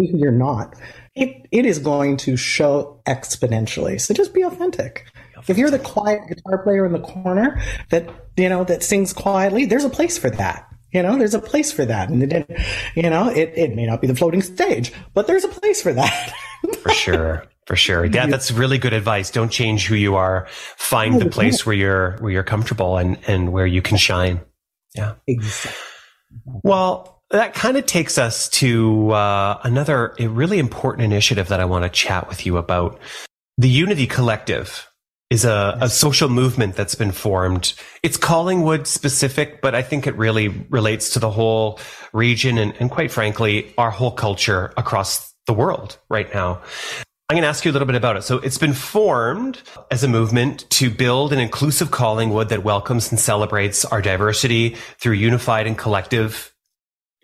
[0.00, 0.76] you're not.
[1.14, 4.00] It, it is going to show exponentially.
[4.00, 5.04] So just be authentic.
[5.48, 9.64] If you're the quiet guitar player in the corner that, you know, that sings quietly,
[9.64, 10.68] there's a place for that.
[10.92, 12.10] You know, there's a place for that.
[12.10, 12.50] And it,
[12.94, 15.92] you know, it, it may not be the floating stage, but there's a place for
[15.92, 16.32] that.
[16.78, 17.46] for sure.
[17.66, 18.04] For sure.
[18.04, 19.30] Yeah, that's really good advice.
[19.30, 20.48] Don't change who you are.
[20.76, 24.40] Find the place where you're where you're comfortable and, and where you can shine.
[24.94, 25.14] Yeah.
[25.26, 25.80] Exactly.
[26.44, 31.84] Well, that kind of takes us to uh, another really important initiative that I want
[31.84, 32.98] to chat with you about.
[33.58, 34.88] The Unity Collective
[35.32, 37.72] is a, a, social movement that's been formed.
[38.02, 41.80] It's Collingwood specific, but I think it really relates to the whole
[42.12, 46.60] region and, and quite frankly, our whole culture across the world right now.
[47.30, 48.24] I'm going to ask you a little bit about it.
[48.24, 53.18] So it's been formed as a movement to build an inclusive Collingwood that welcomes and
[53.18, 56.52] celebrates our diversity through unified and collective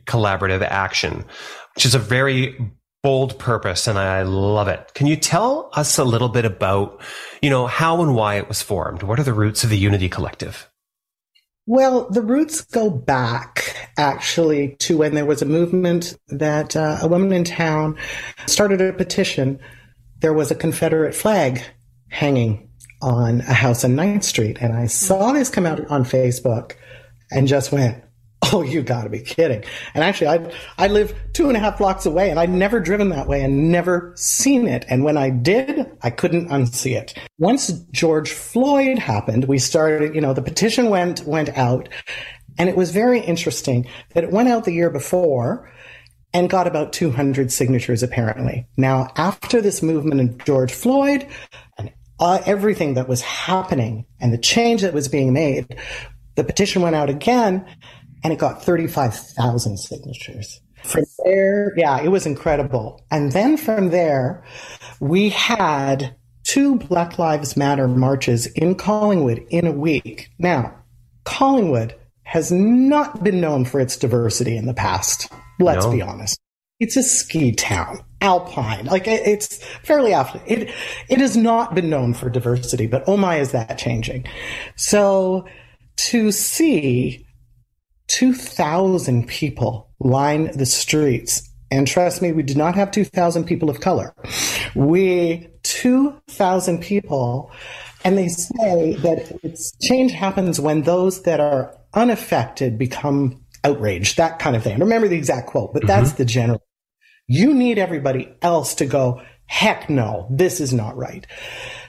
[0.06, 1.26] collaborative action,
[1.74, 2.56] which is a very
[3.02, 4.92] bold purpose and I love it.
[4.94, 7.00] Can you tell us a little bit about,
[7.40, 9.02] you know, how and why it was formed?
[9.02, 10.68] What are the roots of the Unity Collective?
[11.66, 17.08] Well, the roots go back actually to when there was a movement that uh, a
[17.08, 17.98] woman in town
[18.46, 19.60] started a petition.
[20.20, 21.62] There was a Confederate flag
[22.08, 22.70] hanging
[23.02, 24.58] on a house on 9th Street.
[24.60, 26.72] And I saw this come out on Facebook
[27.30, 28.02] and just went,
[28.52, 29.62] Oh, you got to be kidding!
[29.92, 33.10] And actually, I I live two and a half blocks away, and I'd never driven
[33.10, 34.86] that way and never seen it.
[34.88, 37.14] And when I did, I couldn't unsee it.
[37.38, 40.14] Once George Floyd happened, we started.
[40.14, 41.90] You know, the petition went went out,
[42.56, 45.70] and it was very interesting that it went out the year before
[46.32, 48.66] and got about 200 signatures apparently.
[48.76, 51.26] Now, after this movement of George Floyd
[51.78, 55.78] and uh, everything that was happening and the change that was being made,
[56.34, 57.64] the petition went out again
[58.24, 60.60] and it got 35,000 signatures.
[60.84, 63.04] From there, yeah, it was incredible.
[63.10, 64.44] And then from there,
[65.00, 70.30] we had two Black Lives Matter marches in Collingwood in a week.
[70.38, 70.74] Now,
[71.24, 75.30] Collingwood has not been known for its diversity in the past.
[75.58, 75.92] Let's no.
[75.92, 76.38] be honest.
[76.80, 78.86] It's a ski town, alpine.
[78.86, 80.48] Like it's fairly affluent.
[80.48, 80.74] It
[81.08, 84.26] it has not been known for diversity, but oh my, is that changing?
[84.76, 85.44] So
[85.96, 87.26] to see
[88.08, 93.68] two thousand people line the streets and trust me, we did not have 2,000 people
[93.68, 94.14] of color.
[94.74, 97.50] We, 2,000 people,
[98.04, 104.38] and they say that it's, change happens when those that are unaffected become outraged, that
[104.38, 104.74] kind of thing.
[104.74, 106.18] I remember the exact quote, but that's mm-hmm.
[106.18, 106.62] the general.
[107.26, 111.26] You need everybody else to go, heck no, this is not right.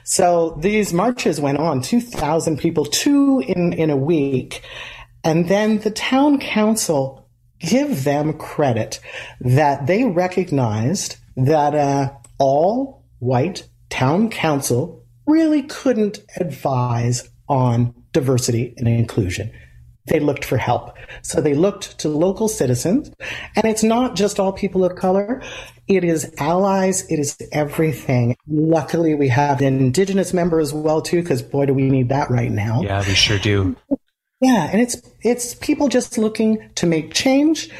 [0.04, 4.62] So these marches went on, 2,000 people, two in, in a week.
[5.24, 7.28] And then the town council
[7.58, 9.00] give them credit
[9.40, 18.88] that they recognized that uh, all white town council really couldn't advise on diversity and
[18.88, 19.52] inclusion.
[20.06, 20.96] They looked for help.
[21.22, 23.10] So they looked to local citizens.
[23.54, 25.42] And it's not just all people of color.
[25.86, 27.06] It is allies.
[27.08, 28.36] It is everything.
[28.48, 32.30] Luckily, we have an indigenous member as well, too, because boy, do we need that
[32.30, 32.80] right now.
[32.82, 33.76] Yeah, we sure do.
[34.40, 37.70] Yeah, and it's it's people just looking to make change,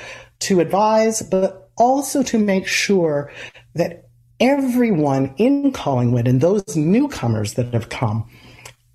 [0.40, 3.33] to advise, but also to make sure
[3.75, 4.09] that
[4.40, 8.29] everyone in Collingwood and those newcomers that have come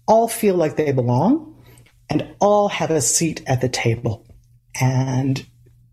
[0.08, 1.56] all feel like they belong
[2.10, 4.26] and all have a seat at the table
[4.80, 5.46] and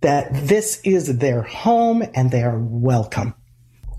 [0.02, 3.35] that this is their home and they are welcome.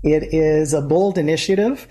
[0.04, 1.88] It is a bold initiative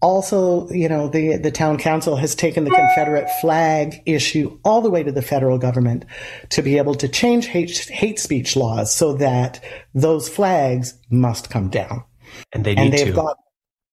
[0.00, 4.90] also, you know, the, the town council has taken the Confederate flag issue all the
[4.90, 6.04] way to the federal government
[6.50, 9.62] to be able to change hate, hate speech laws so that
[9.94, 12.04] those flags must come down.
[12.52, 13.12] And they need and they've to.
[13.12, 13.36] Got,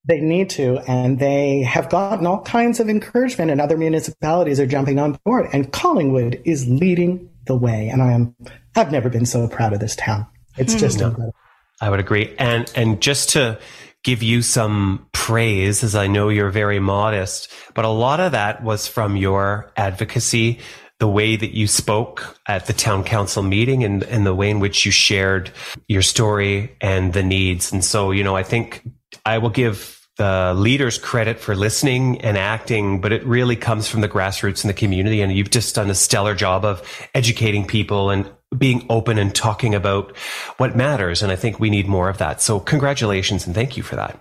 [0.05, 4.65] they need to, and they have gotten all kinds of encouragement, and other municipalities are
[4.65, 5.47] jumping on board.
[5.53, 8.35] And Collingwood is leading the way, and I am
[8.75, 10.27] I've never been so proud of this town.
[10.57, 10.79] It's hmm.
[10.79, 11.35] just no, incredible.
[11.79, 13.59] I would agree, and and just to
[14.03, 18.63] give you some praise, as I know you're very modest, but a lot of that
[18.63, 20.59] was from your advocacy,
[20.99, 24.59] the way that you spoke at the town council meeting and, and the way in
[24.59, 25.51] which you shared
[25.87, 27.71] your story and the needs.
[27.71, 28.87] And so, you know, I think
[29.25, 34.01] I will give the leaders credit for listening and acting, but it really comes from
[34.01, 35.21] the grassroots in the community.
[35.21, 39.75] And you've just done a stellar job of educating people and being open and talking
[39.75, 40.15] about
[40.57, 41.23] what matters.
[41.23, 42.41] And I think we need more of that.
[42.41, 44.19] So congratulations and thank you for that.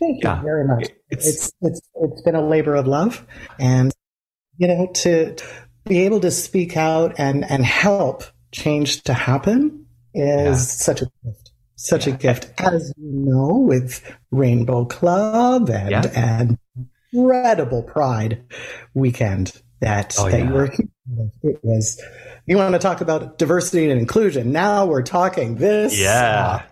[0.00, 0.90] Thank you very much.
[1.10, 3.26] It's, it's, it's, it's been a labor of love
[3.58, 3.92] and,
[4.56, 5.36] you know, to
[5.84, 10.54] be able to speak out and, and help change to happen is yeah.
[10.54, 11.50] such a gift.
[11.76, 12.14] Such yeah.
[12.14, 16.06] a gift, as you know, with Rainbow Club and yeah.
[16.14, 16.56] and
[17.12, 18.44] incredible Pride
[18.94, 20.70] weekend that oh, that you were.
[21.42, 22.02] It was
[22.46, 24.52] you want to talk about diversity and inclusion.
[24.52, 25.98] Now we're talking this.
[25.98, 26.62] Yeah.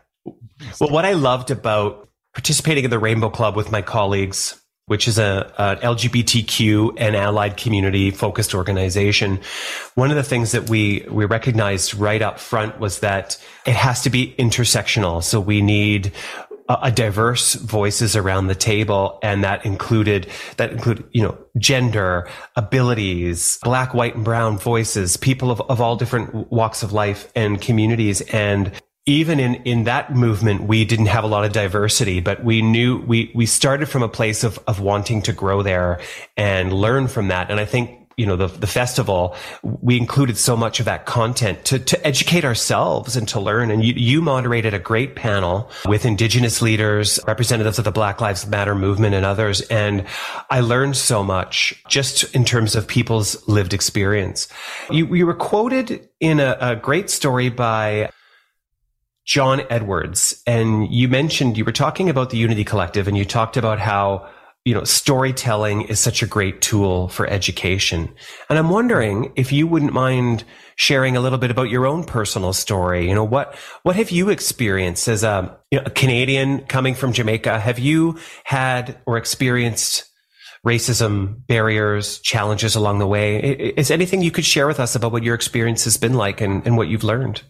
[0.81, 5.19] well, what I loved about participating in the Rainbow Club with my colleagues, which is
[5.19, 9.41] a, a LGBTQ and allied community focused organization,
[9.97, 14.03] one of the things that we we recognized right up front was that it has
[14.03, 15.23] to be intersectional.
[15.23, 16.13] So we need
[16.83, 23.59] a diverse voices around the table and that included that included you know gender abilities
[23.63, 28.21] black white and brown voices people of, of all different walks of life and communities.
[28.33, 28.73] And
[29.05, 32.99] even in in that movement we didn't have a lot of diversity but we knew
[32.99, 36.01] we we started from a place of of wanting to grow there
[36.37, 37.51] and learn from that.
[37.51, 41.65] And i think you know the the festival we included so much of that content
[41.67, 43.71] to to educate ourselves and to learn.
[43.71, 48.47] And you you moderated a great panel with indigenous leaders representatives of the Black Lives
[48.47, 49.61] Matter movement and others.
[49.63, 50.05] And
[50.51, 54.49] I learned so much just in terms of people's lived experience.
[54.91, 58.11] You you were quoted in a, a great story by
[59.25, 60.43] John Edwards.
[60.47, 64.29] And you mentioned you were talking about the Unity Collective and you talked about how
[64.65, 68.09] you know, storytelling is such a great tool for education.
[68.49, 70.45] And I'm wondering if you wouldn't mind
[70.77, 73.09] sharing a little bit about your own personal story.
[73.09, 77.13] You know, what, what have you experienced as a, you know, a Canadian coming from
[77.13, 77.59] Jamaica?
[77.59, 80.05] Have you had or experienced
[80.65, 83.41] racism, barriers, challenges along the way?
[83.77, 86.65] Is anything you could share with us about what your experience has been like and,
[86.65, 87.43] and what you've learned?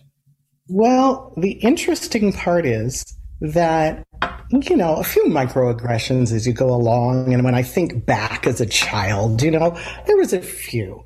[0.68, 3.04] Well, the interesting part is
[3.42, 4.06] that
[4.50, 8.60] you know a few microaggressions as you go along and when i think back as
[8.60, 9.76] a child you know
[10.06, 11.02] there was a few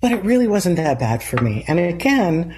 [0.00, 2.56] but it really wasn't that bad for me and again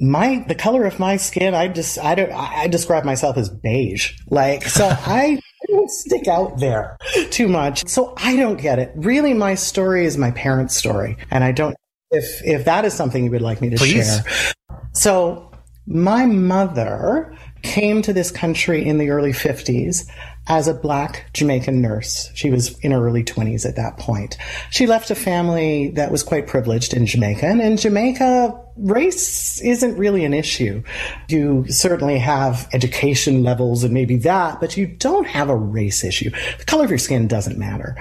[0.00, 4.16] my the color of my skin i just i don't i describe myself as beige
[4.30, 6.96] like so i don't stick out there
[7.30, 7.86] too much.
[7.88, 8.92] So I don't get it.
[8.96, 11.16] Really, my story is my parents' story.
[11.30, 11.76] And I don't,
[12.10, 14.22] if, if that is something you would like me to Please.
[14.22, 14.52] share.
[14.92, 15.50] So
[15.86, 20.08] my mother came to this country in the early 50s
[20.48, 22.30] as a black Jamaican nurse.
[22.34, 24.38] She was in her early 20s at that point.
[24.70, 27.46] She left a family that was quite privileged in Jamaica.
[27.46, 30.82] And in Jamaica, race isn't really an issue.
[31.28, 36.30] You certainly have education levels and maybe that, but you don't have a race issue.
[36.58, 37.96] The color of your skin doesn't matter.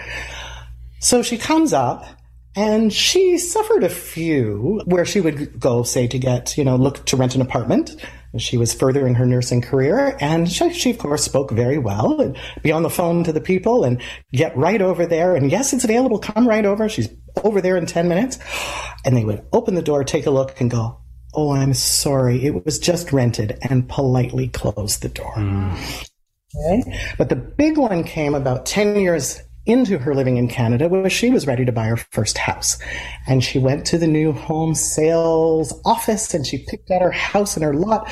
[1.00, 2.06] So she comes up
[2.56, 7.06] and she suffered a few where she would go, say, to get, you know, look
[7.06, 7.96] to rent an apartment
[8.38, 12.38] she was furthering her nursing career, and she, she, of course, spoke very well and
[12.62, 14.02] be on the phone to the people and
[14.34, 15.36] get right over there.
[15.36, 16.20] And yes, it's available.
[16.20, 16.90] Come right over.
[16.90, 17.10] She's
[17.44, 18.40] over there in 10 minutes.
[19.06, 21.00] And they would open the door, take a look, and go,
[21.34, 22.46] Oh, I'm sorry.
[22.46, 25.34] It was just rented, and politely close the door.
[25.36, 26.08] Mm.
[26.56, 27.00] Okay.
[27.18, 31.30] But the big one came about 10 years into her living in Canada was she
[31.30, 32.78] was ready to buy her first house.
[33.28, 37.56] And she went to the new home sales office and she picked out her house
[37.56, 38.12] and her lot.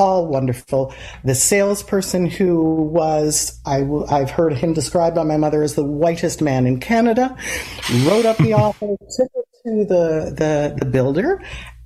[0.00, 0.94] All wonderful.
[1.24, 5.84] The salesperson who was, I w- I've heard him described by my mother as the
[5.84, 7.36] whitest man in Canada,
[8.06, 11.42] wrote up the offer, took it to the, the, the builder,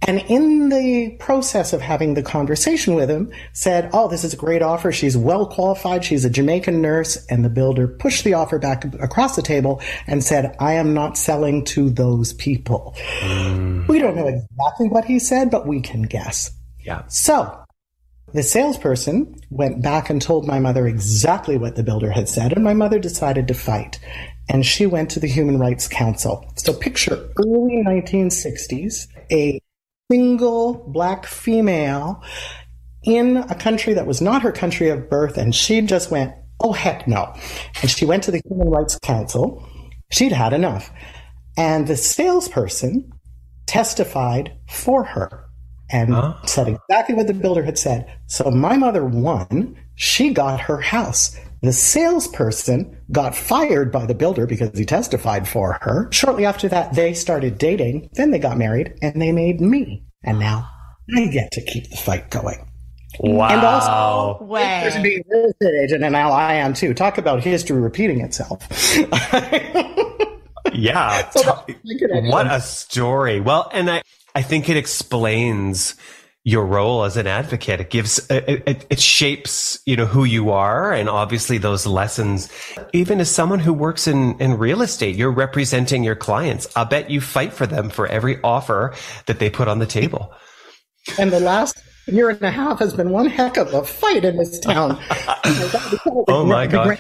[0.07, 4.37] and in the process of having the conversation with him, said, Oh, this is a
[4.37, 4.92] great offer.
[4.92, 6.05] She's well qualified.
[6.05, 7.16] She's a Jamaican nurse.
[7.27, 11.16] And the builder pushed the offer back across the table and said, I am not
[11.16, 12.94] selling to those people.
[13.20, 13.88] Mm.
[13.88, 16.50] We don't know exactly what he said, but we can guess.
[16.79, 17.03] Yeah.
[17.09, 17.63] So
[18.35, 22.64] the salesperson went back and told my mother exactly what the builder had said, and
[22.64, 24.01] my mother decided to fight.
[24.49, 26.44] And she went to the Human Rights Council.
[26.57, 29.61] So picture early 1960s, a
[30.11, 32.23] single black female
[33.05, 36.73] in a country that was not her country of birth, and she just went, oh,
[36.73, 37.33] heck no.
[37.83, 39.64] And she went to the Human Rights Council.
[40.11, 40.90] She'd had enough.
[41.57, 43.12] And the salesperson
[43.66, 45.44] testified for her
[45.95, 46.35] and huh?
[46.45, 48.13] said exactly what the builder had said.
[48.27, 49.77] So my mother won.
[49.95, 51.39] She got her house.
[51.63, 56.09] The salesperson got fired by the builder because he testified for her.
[56.11, 58.11] Shortly after that, they started dating.
[58.15, 60.05] Then they got married and they made me.
[60.25, 60.69] And now
[61.17, 62.69] I get to keep the fight going.
[63.21, 63.49] Wow.
[63.49, 64.91] And also, way.
[64.93, 66.93] to be a real estate agent, and now I am too.
[66.95, 68.67] Talk about history repeating itself.
[70.75, 71.31] yeah.
[72.33, 73.39] what a story.
[73.39, 74.03] Well, and I,
[74.35, 75.94] I think it explains
[76.44, 77.81] your role as an advocate.
[77.81, 80.92] It gives, it, it, it, shapes, you know, who you are.
[80.92, 82.51] And obviously those lessons,
[82.92, 86.68] even as someone who works in, in real estate, you're representing your clients.
[86.77, 88.92] I bet you fight for them for every offer
[89.27, 90.35] that they put on the table.
[91.18, 94.37] And the last year and a half has been one heck of a fight in
[94.37, 94.99] this town.
[96.29, 96.99] oh my god!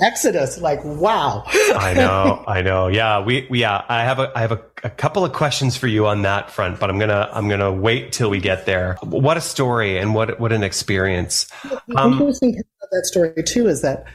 [0.00, 1.44] Exodus, like wow.
[1.46, 2.88] I know, I know.
[2.88, 3.84] Yeah, we, we, yeah.
[3.88, 6.80] I have a, I have a, a, couple of questions for you on that front,
[6.80, 8.96] but I'm gonna, I'm gonna wait till we get there.
[9.02, 11.46] What a story and what, what an experience.
[11.88, 14.06] The um, interesting thing about that story too is that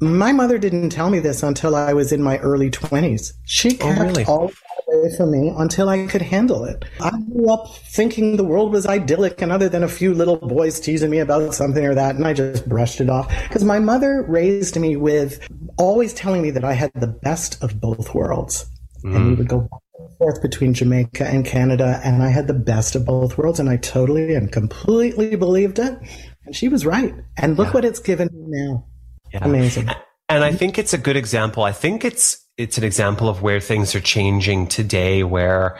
[0.00, 3.32] my mother didn't tell me this until I was in my early 20s.
[3.44, 4.24] She oh, kept oh, really?
[4.24, 4.52] all
[4.90, 6.84] away from me until I could handle it.
[7.00, 10.80] I grew up thinking the world was idyllic and other than a few little boys
[10.80, 13.28] teasing me about something or that, and I just brushed it off.
[13.44, 15.46] Because my mother raised me with
[15.78, 18.66] always telling me that I had the best of both worlds.
[19.04, 19.16] Mm.
[19.16, 22.54] And we would go back and forth between Jamaica and Canada, and I had the
[22.54, 25.98] best of both worlds, and I totally and completely believed it.
[26.46, 27.14] And she was right.
[27.36, 27.72] And look yeah.
[27.72, 28.86] what it's given me now.
[29.32, 29.44] Yeah.
[29.44, 29.90] Amazing.
[30.30, 31.62] And I think it's a good example.
[31.62, 35.78] I think it's it's an example of where things are changing today, where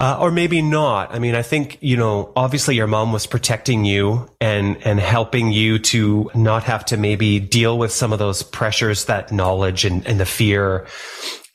[0.00, 1.14] uh, or maybe not.
[1.14, 5.52] I mean, I think, you know, obviously your mom was protecting you and, and helping
[5.52, 10.06] you to not have to maybe deal with some of those pressures, that knowledge and,
[10.06, 10.86] and the fear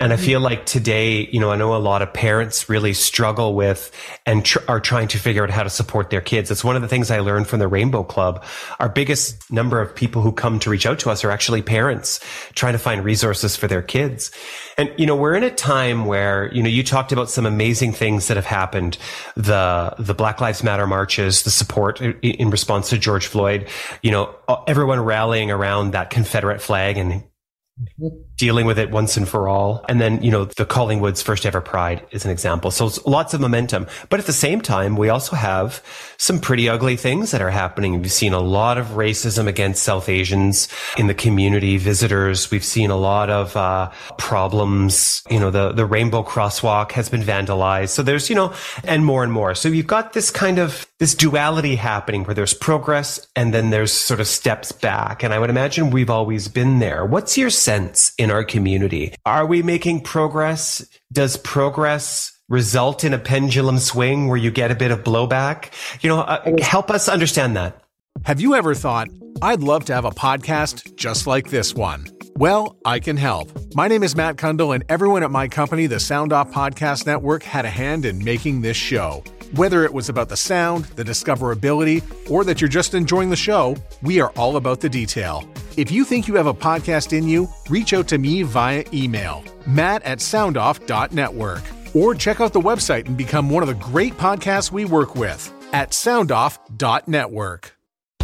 [0.02, 0.26] and I mm-hmm.
[0.26, 3.92] feel like today, you know, I know a lot of parents really struggle with
[4.26, 6.50] and tr- are trying to figure out how to support their kids.
[6.50, 8.46] It's one of the things I learned from the Rainbow Club.
[8.80, 12.22] Our biggest number of people who come to reach out to us are actually parents
[12.54, 14.32] trying to find resources for their kids.
[14.78, 17.92] And, you know, we're in a time where, you know, you talked about some amazing
[17.92, 18.98] things that have happened.
[19.36, 23.68] The, the Black Lives Matter marches, the support in, in response to George Floyd,
[24.02, 24.34] you know,
[24.66, 28.29] everyone rallying around that Confederate flag and mm-hmm.
[28.40, 29.86] Dealing with it once and for all.
[29.90, 32.72] And then, you know, the Collingwood's first ever pride is an example.
[32.72, 33.86] So lots of momentum.
[34.10, 35.84] But at the same time, we also have
[36.18, 38.02] some pretty ugly things that are happening.
[38.02, 42.50] We've seen a lot of racism against South Asians in the community, visitors.
[42.50, 45.22] We've seen a lot of uh, problems.
[45.30, 47.90] You know, the, the rainbow crosswalk has been vandalized.
[47.90, 48.54] So there's, you know,
[48.86, 49.54] and more and more.
[49.54, 53.92] So you've got this kind of, this duality happening where there's progress and then there's
[53.92, 55.24] sort of steps back.
[55.24, 57.06] And I would imagine we've always been there.
[57.06, 59.14] What's your sense in our community?
[59.26, 60.86] Are we making progress?
[61.12, 65.72] Does progress result in a pendulum swing where you get a bit of blowback?
[66.02, 67.82] You know, uh, help us understand that.
[68.24, 69.08] Have you ever thought,
[69.42, 72.08] I'd love to have a podcast just like this one?
[72.36, 73.52] Well, I can help.
[73.76, 77.44] My name is Matt Kundle, and everyone at my company, the Sound Off Podcast Network,
[77.44, 79.24] had a hand in making this show.
[79.54, 83.76] Whether it was about the sound, the discoverability, or that you're just enjoying the show,
[84.04, 85.50] we are all about the detail.
[85.76, 89.44] If you think you have a podcast in you, reach out to me via email,
[89.66, 91.64] matt at soundoff.network,
[91.96, 95.52] or check out the website and become one of the great podcasts we work with
[95.74, 97.79] at soundoff.network.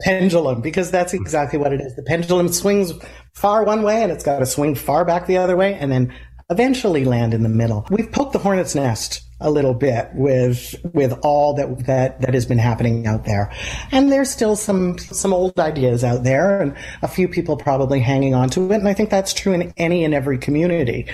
[0.00, 1.94] pendulum because that's exactly what it is.
[1.96, 2.92] The pendulum swings
[3.34, 6.12] far one way and it's got to swing far back the other way and then
[6.50, 7.86] eventually land in the middle.
[7.90, 12.46] We've poked the hornet's nest a little bit with with all that that that has
[12.46, 13.52] been happening out there.
[13.92, 18.34] And there's still some some old ideas out there and a few people probably hanging
[18.34, 21.06] on to it and I think that's true in any and every community.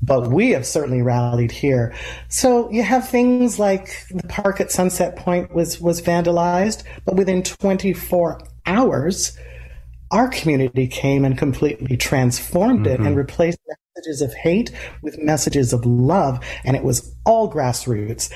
[0.00, 1.94] But we have certainly rallied here.
[2.28, 7.42] So you have things like the park at Sunset Point was was vandalized, but within
[7.42, 9.36] 24 hours
[10.10, 13.02] our community came and completely transformed mm-hmm.
[13.02, 13.58] it and replaced
[13.96, 14.70] messages of hate
[15.02, 18.32] with messages of love, and it was all grassroots.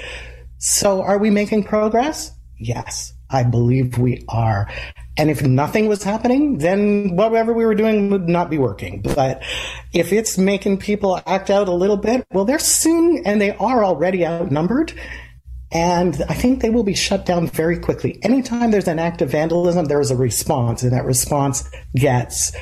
[0.59, 2.33] So, are we making progress?
[2.59, 4.71] Yes, I believe we are.
[5.17, 9.03] And if nothing was happening, then whatever we were doing would not be working.
[9.03, 9.43] But
[9.93, 13.85] if it's making people act out a little bit, well, they're soon, and they are
[13.85, 14.93] already outnumbered.
[15.73, 18.19] And I think they will be shut down very quickly.
[18.23, 22.53] Anytime there's an act of vandalism, there is a response, and that response gets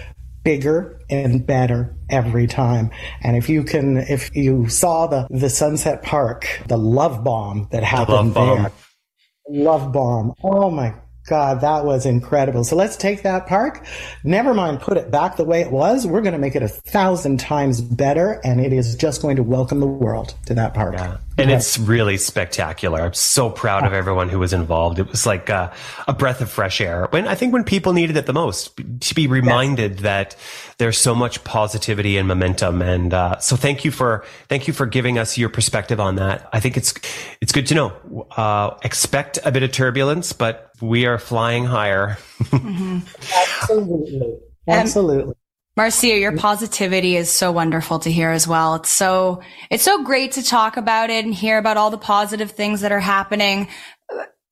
[0.44, 2.90] bigger and better every time.
[3.22, 7.82] And if you can, if you saw the, the Sunset Park, the love bomb that
[7.82, 8.72] happened love there,
[9.48, 10.34] love bomb.
[10.42, 10.94] Oh my
[11.28, 12.64] God, that was incredible.
[12.64, 13.84] So let's take that park.
[14.24, 16.06] Never mind, put it back the way it was.
[16.06, 19.42] We're going to make it a thousand times better, and it is just going to
[19.42, 20.94] welcome the world to that park.
[20.94, 21.18] Yeah.
[21.38, 23.00] And it's really spectacular.
[23.00, 24.98] I'm so proud of everyone who was involved.
[24.98, 25.72] It was like a,
[26.08, 27.06] a breath of fresh air.
[27.10, 30.00] When I think when people needed it the most, to be reminded yes.
[30.02, 30.36] that
[30.78, 32.82] there's so much positivity and momentum.
[32.82, 36.48] And uh, so thank you for thank you for giving us your perspective on that.
[36.52, 36.92] I think it's
[37.40, 38.26] it's good to know.
[38.36, 42.18] Uh, expect a bit of turbulence, but we are flying higher.
[42.40, 42.98] mm-hmm.
[43.62, 44.38] Absolutely.
[44.66, 45.34] Absolutely.
[45.76, 48.74] Marcia, your positivity is so wonderful to hear as well.
[48.74, 52.50] It's so, it's so great to talk about it and hear about all the positive
[52.50, 53.68] things that are happening,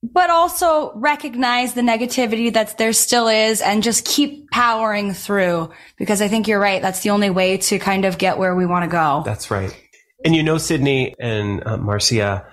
[0.04, 6.22] but also recognize the negativity that there still is and just keep powering through because
[6.22, 6.80] I think you're right.
[6.80, 9.22] That's the only way to kind of get where we want to go.
[9.24, 9.76] That's right.
[10.24, 12.46] And you know, Sydney and uh, Marcia,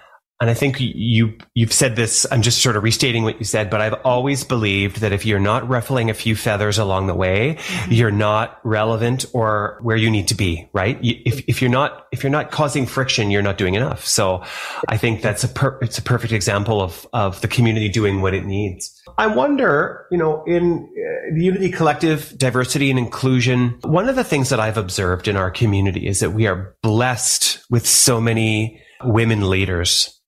[0.44, 2.28] and I think you you've said this.
[2.30, 5.40] I'm just sort of restating what you said, but I've always believed that if you're
[5.40, 7.92] not ruffling a few feathers along the way, mm-hmm.
[7.94, 10.70] you're not relevant or where you need to be.
[10.74, 11.00] Right?
[11.02, 14.06] If if you're not if you're not causing friction, you're not doing enough.
[14.06, 14.44] So
[14.90, 18.34] I think that's a per, it's a perfect example of of the community doing what
[18.34, 19.02] it needs.
[19.18, 24.26] I wonder, you know, in uh, the Unity Collective, diversity and inclusion, one of the
[24.26, 28.82] things that I've observed in our community is that we are blessed with so many
[29.04, 30.20] women leaders.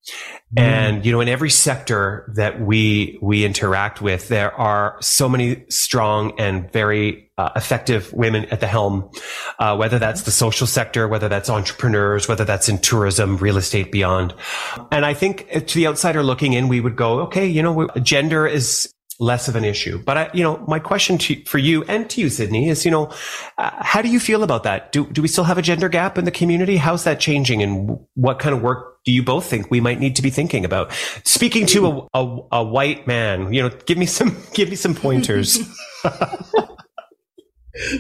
[0.58, 5.66] And, you know, in every sector that we, we interact with, there are so many
[5.70, 9.10] strong and very uh, effective women at the helm,
[9.60, 13.92] uh, whether that's the social sector, whether that's entrepreneurs, whether that's in tourism, real estate,
[13.92, 14.34] beyond.
[14.92, 18.48] And I think to the outsider looking in, we would go, okay, you know, gender
[18.48, 19.98] is less of an issue.
[19.98, 22.92] But I, you know, my question to, for you and to you, Sydney, is, you
[22.92, 23.12] know,
[23.58, 24.92] uh, how do you feel about that?
[24.92, 26.78] Do, do we still have a gender gap in the community?
[26.78, 27.62] How's that changing?
[27.64, 30.66] And what kind of work do you both think we might need to be thinking
[30.66, 30.92] about?
[31.24, 34.94] Speaking to a, a, a white man, you know, give me some, give me some
[34.94, 35.60] pointers.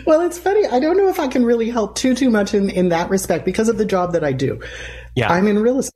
[0.05, 0.66] well, it's funny.
[0.68, 3.45] I don't know if I can really help too too much in in that respect
[3.45, 4.61] because of the job that I do.
[5.16, 5.93] Yeah, I'm in real estate.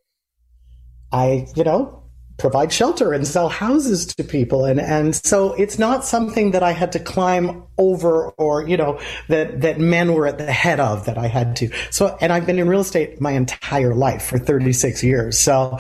[1.12, 1.99] I, you know,
[2.40, 6.72] provide shelter and sell houses to people, and and so it's not something that I
[6.72, 11.06] had to climb over, or you know, that that men were at the head of
[11.06, 11.70] that I had to.
[11.92, 15.38] So, and I've been in real estate my entire life for 36 years.
[15.38, 15.78] So,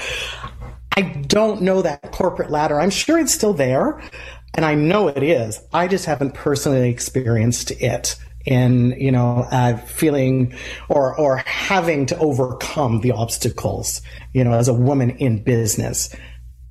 [0.95, 2.79] I don't know that corporate ladder.
[2.79, 4.01] I'm sure it's still there,
[4.53, 5.61] and I know it is.
[5.73, 10.53] I just haven't personally experienced it in you know uh, feeling
[10.89, 14.01] or or having to overcome the obstacles.
[14.33, 16.13] You know, as a woman in business,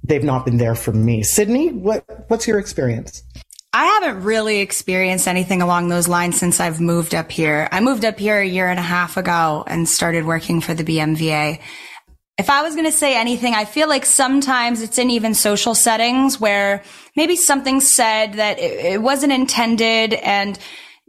[0.04, 1.22] they've not been there for me.
[1.22, 3.22] Sydney, what what's your experience?
[3.72, 7.68] I haven't really experienced anything along those lines since I've moved up here.
[7.70, 10.84] I moved up here a year and a half ago and started working for the
[10.84, 11.60] BMVA.
[12.38, 15.74] If I was going to say anything, I feel like sometimes it's in even social
[15.74, 16.82] settings where
[17.14, 20.58] maybe something said that it, it wasn't intended and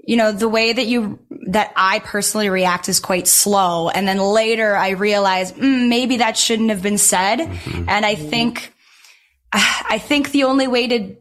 [0.06, 3.90] you know, the way that you, that I personally react is quite slow.
[3.90, 7.40] And then later I realize mm, maybe that shouldn't have been said.
[7.40, 7.86] Mm-hmm.
[7.88, 8.74] And I think,
[9.54, 11.16] I think the only way to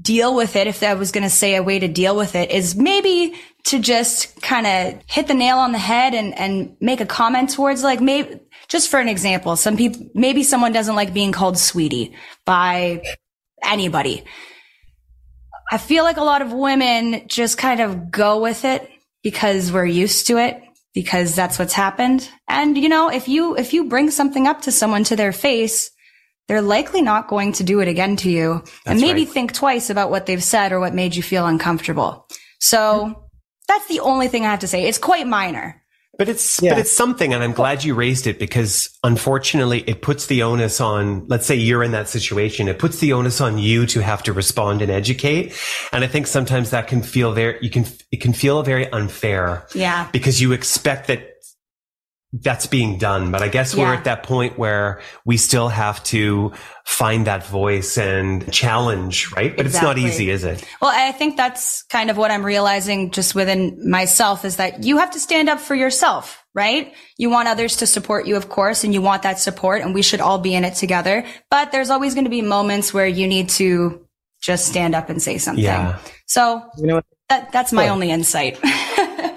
[0.00, 2.50] deal with it, if I was going to say a way to deal with it
[2.50, 7.00] is maybe to just kind of hit the nail on the head and, and make
[7.00, 11.12] a comment towards like maybe just for an example, some people, maybe someone doesn't like
[11.12, 12.14] being called sweetie
[12.44, 13.02] by
[13.62, 14.24] anybody.
[15.70, 18.88] I feel like a lot of women just kind of go with it
[19.22, 20.62] because we're used to it
[20.94, 22.28] because that's what's happened.
[22.48, 25.90] And you know, if you, if you bring something up to someone to their face,
[26.48, 29.28] they're likely not going to do it again to you that's and maybe right.
[29.28, 32.26] think twice about what they've said or what made you feel uncomfortable.
[32.60, 33.24] So
[33.68, 34.86] that's the only thing I have to say.
[34.86, 35.80] It's quite minor.
[36.16, 36.72] But it's yeah.
[36.72, 40.80] but it's something, and I'm glad you raised it because unfortunately, it puts the onus
[40.80, 41.26] on.
[41.26, 44.32] Let's say you're in that situation, it puts the onus on you to have to
[44.32, 45.58] respond and educate.
[45.92, 49.66] And I think sometimes that can feel very you can it can feel very unfair.
[49.74, 51.33] Yeah, because you expect that
[52.42, 53.30] that's being done.
[53.30, 53.84] But I guess yeah.
[53.84, 56.52] we're at that point where we still have to
[56.84, 59.56] find that voice and challenge, right?
[59.56, 59.66] But exactly.
[59.66, 60.64] it's not easy, is it?
[60.80, 64.98] Well, I think that's kind of what I'm realizing just within myself is that you
[64.98, 66.92] have to stand up for yourself, right?
[67.16, 70.02] You want others to support you, of course, and you want that support and we
[70.02, 71.24] should all be in it together.
[71.50, 74.04] But there's always going to be moments where you need to
[74.42, 75.64] just stand up and say something.
[75.64, 76.00] Yeah.
[76.26, 78.58] So you know that, that's my only insight.
[78.62, 79.36] well,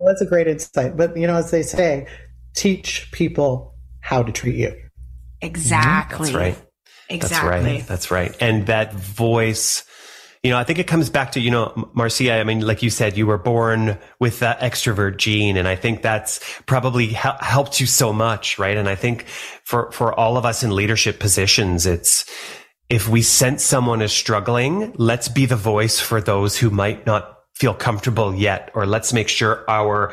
[0.00, 0.96] that's a great insight.
[0.96, 2.06] But you know, as they say,
[2.54, 4.74] teach people how to treat you.
[5.40, 6.26] Exactly.
[6.26, 6.58] That's right.
[7.08, 7.78] Exactly.
[7.78, 7.86] That's right.
[7.86, 8.36] That's right.
[8.40, 9.84] And that voice,
[10.42, 12.90] you know, I think it comes back to, you know, Marcia, I mean, like you
[12.90, 15.56] said, you were born with that extrovert gene.
[15.56, 18.58] And I think that's probably helped you so much.
[18.58, 18.76] Right.
[18.76, 19.26] And I think
[19.64, 22.24] for, for all of us in leadership positions, it's,
[22.88, 27.38] if we sense someone is struggling, let's be the voice for those who might not
[27.62, 30.12] feel comfortable yet, or let's make sure our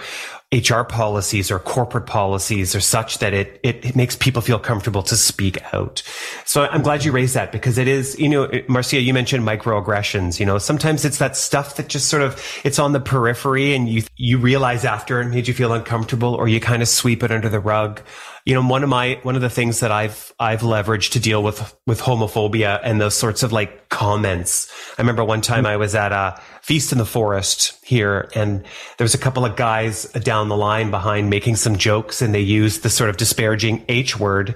[0.51, 5.01] HR policies or corporate policies are such that it, it, it, makes people feel comfortable
[5.01, 6.03] to speak out.
[6.45, 10.39] So I'm glad you raised that because it is, you know, Marcia, you mentioned microaggressions,
[10.39, 13.89] you know, sometimes it's that stuff that just sort of, it's on the periphery and
[13.89, 17.31] you, you realize after it made you feel uncomfortable or you kind of sweep it
[17.31, 17.99] under the rug
[18.45, 21.43] you know, one of my, one of the things that I've, I've leveraged to deal
[21.43, 24.71] with, with homophobia and those sorts of like comments.
[24.97, 25.73] I remember one time mm-hmm.
[25.73, 28.63] I was at a feast in the forest here and
[28.97, 32.39] there was a couple of guys down the line behind making some jokes and they
[32.39, 34.53] used the sort of disparaging H word.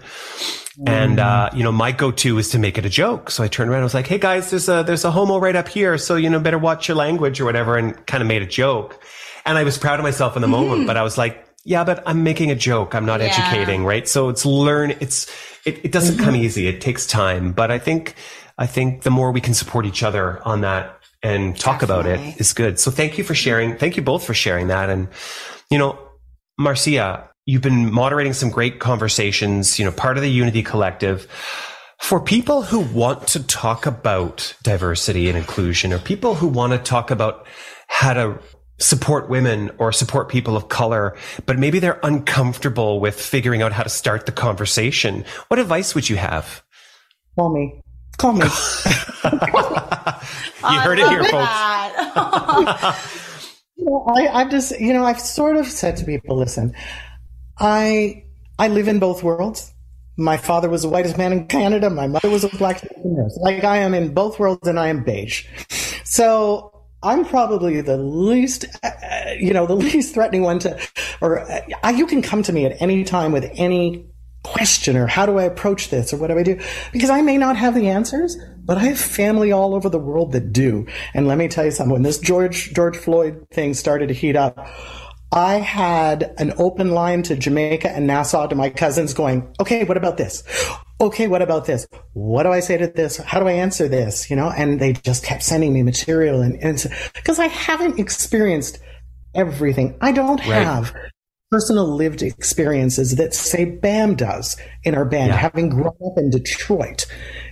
[0.86, 3.32] And, uh, you know, my go-to is to make it a joke.
[3.32, 5.56] So I turned around and was like, Hey guys, there's a, there's a homo right
[5.56, 5.98] up here.
[5.98, 9.04] So, you know, better watch your language or whatever and kind of made a joke.
[9.44, 10.88] And I was proud of myself in the moment, mm-hmm.
[10.92, 12.94] but I was like, yeah, but I'm making a joke.
[12.94, 13.34] I'm not yeah.
[13.34, 14.08] educating, right?
[14.08, 14.92] So it's learn.
[15.00, 15.32] It's
[15.66, 16.26] it, it doesn't mm-hmm.
[16.26, 16.68] come easy.
[16.68, 18.14] It takes time, but I think
[18.60, 22.14] I think the more we can support each other on that and talk Definitely.
[22.14, 22.80] about it is good.
[22.80, 23.78] So thank you for sharing.
[23.78, 24.90] Thank you both for sharing that.
[24.90, 25.08] And
[25.72, 25.98] you know,
[26.58, 29.80] Marcia, you've been moderating some great conversations.
[29.80, 31.28] You know, part of the Unity Collective.
[32.02, 36.78] For people who want to talk about diversity and inclusion, or people who want to
[36.78, 37.48] talk about
[37.88, 38.40] how to
[38.78, 41.16] support women or support people of color,
[41.46, 45.24] but maybe they're uncomfortable with figuring out how to start the conversation.
[45.48, 46.62] What advice would you have?
[47.36, 47.82] Call me.
[48.18, 48.46] Call me.
[50.72, 51.34] you heard it here, folks.
[54.08, 56.76] I, I've just, you know, I've sort of said to people, listen,
[57.58, 58.26] I,
[58.60, 59.74] I live in both worlds.
[60.16, 61.90] My father was the whitest man in Canada.
[61.90, 63.38] My mother was a black nurse.
[63.42, 65.48] Like I am in both worlds and I am beige.
[66.04, 68.92] So I'm probably the least, uh,
[69.40, 70.80] you know, the least threatening one to,
[71.20, 74.06] or uh, you can come to me at any time with any
[74.44, 76.60] question or how do I approach this or what do I do?
[76.92, 80.34] Because I may not have the answers, but I have family all over the world
[80.34, 80.86] that do.
[81.14, 84.36] And let me tell you something, when this George, George Floyd thing started to heat
[84.36, 84.68] up,
[85.32, 89.98] I had an open line to Jamaica and Nassau to my cousins going, okay, what
[89.98, 90.44] about this?
[91.02, 91.88] Okay, what about this?
[92.14, 93.18] What do I say to this?
[93.18, 94.30] How do I answer this?
[94.30, 96.86] You know, and they just kept sending me material and, and
[97.16, 98.78] because I haven't experienced
[99.34, 99.98] everything.
[100.02, 100.64] I don't right.
[100.64, 100.94] have
[101.54, 105.36] personal lived experiences that say Bam does in our band, yeah.
[105.36, 107.06] having grown up in Detroit,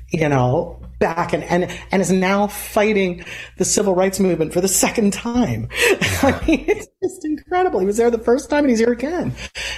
[0.09, 3.23] you know, back and, and, and is now fighting
[3.59, 5.69] the civil rights movement for the second time.
[6.01, 6.39] Yeah.
[6.41, 7.79] I mean, it's just incredible.
[7.79, 9.33] He was there the first time and he's here again.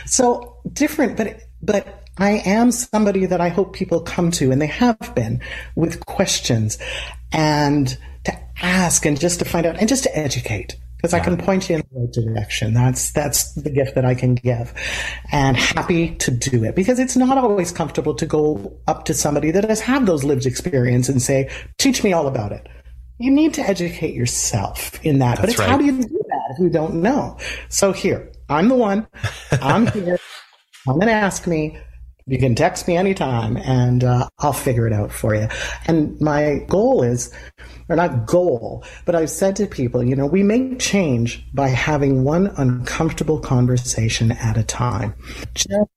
[0.06, 4.68] So different, but, but I am somebody that I hope people come to and they
[4.68, 5.42] have been
[5.76, 6.78] with questions
[7.34, 11.20] and to ask and just to find out and just to educate because yeah.
[11.20, 12.74] I can point you in the right direction.
[12.74, 14.74] That's that's the gift that I can give,
[15.34, 19.52] and happy to do it because it's not always comfortable to go up to somebody
[19.52, 22.70] that has had those lived experience and say, "Teach me all about it."
[23.20, 25.70] You need to educate yourself in that, that's but it's right.
[25.70, 27.38] how do you do that if you don't know?
[27.68, 29.06] So here, I'm the one.
[29.52, 30.18] I'm here.
[30.86, 31.78] Come and ask me.
[32.26, 35.48] You can text me anytime, and uh, I'll figure it out for you.
[35.88, 37.34] And my goal is
[37.90, 42.24] or not goal, but I've said to people, you know, we make change by having
[42.24, 45.14] one uncomfortable conversation at a time.
[45.54, 45.90] Just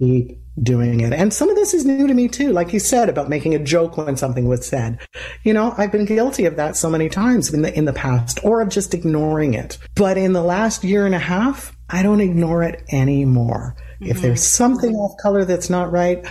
[0.00, 1.12] keep doing it.
[1.12, 3.58] And some of this is new to me too, like you said about making a
[3.58, 4.98] joke when something was said.
[5.44, 8.40] You know, I've been guilty of that so many times in the in the past,
[8.44, 9.78] or of just ignoring it.
[9.94, 13.76] But in the last year and a half, I don't ignore it anymore.
[14.00, 14.10] Mm-hmm.
[14.10, 16.24] If there's something off color that's not right,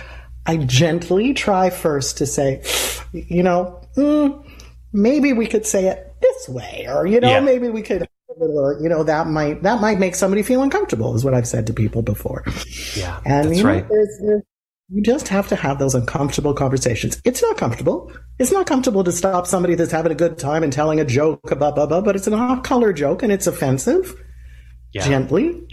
[0.46, 2.62] I gently try first to say,
[3.12, 4.42] you know, mm,
[4.92, 7.40] maybe we could say it this way, or you know, yeah.
[7.40, 11.14] maybe we could, or you know, that might that might make somebody feel uncomfortable.
[11.14, 12.44] Is what I've said to people before.
[12.96, 13.88] Yeah, and that's you know, right.
[13.88, 14.42] There's, there's,
[14.90, 17.20] you just have to have those uncomfortable conversations.
[17.26, 18.10] It's not comfortable.
[18.38, 21.42] It's not comfortable to stop somebody that's having a good time and telling a joke,
[21.42, 22.00] blah blah blah.
[22.00, 24.18] But it's an off-color joke and it's offensive.
[24.94, 25.06] Yeah.
[25.06, 25.68] Gently,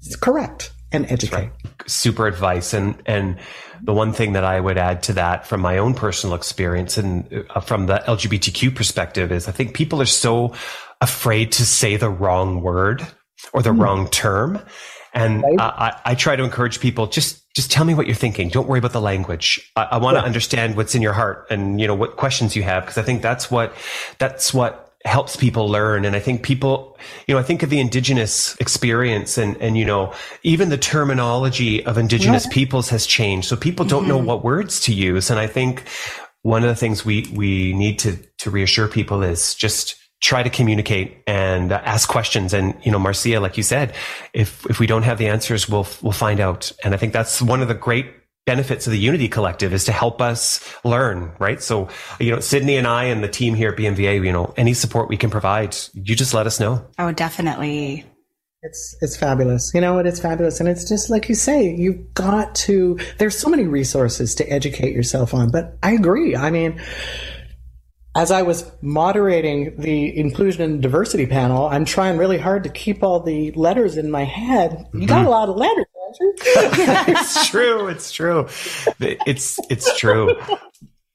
[0.00, 1.36] it's correct and educate.
[1.36, 1.52] Right.
[1.86, 2.72] Super advice.
[2.72, 3.38] And, and
[3.82, 7.44] the one thing that I would add to that from my own personal experience and
[7.54, 10.54] uh, from the LGBTQ perspective is I think people are so
[11.00, 13.06] afraid to say the wrong word
[13.52, 13.80] or the mm.
[13.80, 14.60] wrong term.
[15.12, 15.60] And right.
[15.60, 18.48] I, I, try to encourage people just just tell me what you're thinking.
[18.48, 19.70] Don't worry about the language.
[19.76, 20.26] I, I want to yeah.
[20.26, 23.22] understand what's in your heart and you know what questions you have because I think
[23.22, 23.72] that's what
[24.18, 26.04] that's what helps people learn.
[26.04, 26.96] And I think people,
[27.26, 31.84] you know, I think of the indigenous experience and, and, you know, even the terminology
[31.84, 32.52] of indigenous yeah.
[32.52, 33.48] peoples has changed.
[33.48, 34.08] So people don't mm-hmm.
[34.08, 35.30] know what words to use.
[35.30, 35.84] And I think
[36.42, 40.48] one of the things we, we need to, to reassure people is just, try to
[40.48, 42.54] communicate and uh, ask questions.
[42.54, 43.94] And, you know, Marcia, like you said,
[44.32, 46.72] if, if we don't have the answers, we'll, we'll find out.
[46.82, 48.06] And I think that's one of the great
[48.46, 51.62] benefits of the Unity Collective is to help us learn, right?
[51.62, 51.88] So,
[52.20, 55.08] you know, Sydney and I and the team here at BMVA, you know, any support
[55.08, 56.86] we can provide, you just let us know.
[56.98, 58.04] Oh, definitely.
[58.62, 59.72] It's it's fabulous.
[59.74, 60.06] You know what?
[60.06, 61.74] It's fabulous, and it's just like you say.
[61.74, 62.98] You've got to.
[63.18, 65.50] There's so many resources to educate yourself on.
[65.50, 66.34] But I agree.
[66.34, 66.80] I mean,
[68.16, 73.02] as I was moderating the inclusion and diversity panel, I'm trying really hard to keep
[73.02, 74.86] all the letters in my head.
[74.94, 75.26] You got mm-hmm.
[75.26, 75.84] a lot of letters.
[76.20, 77.88] it's true.
[77.88, 78.46] It's true.
[79.00, 80.36] It's it's true.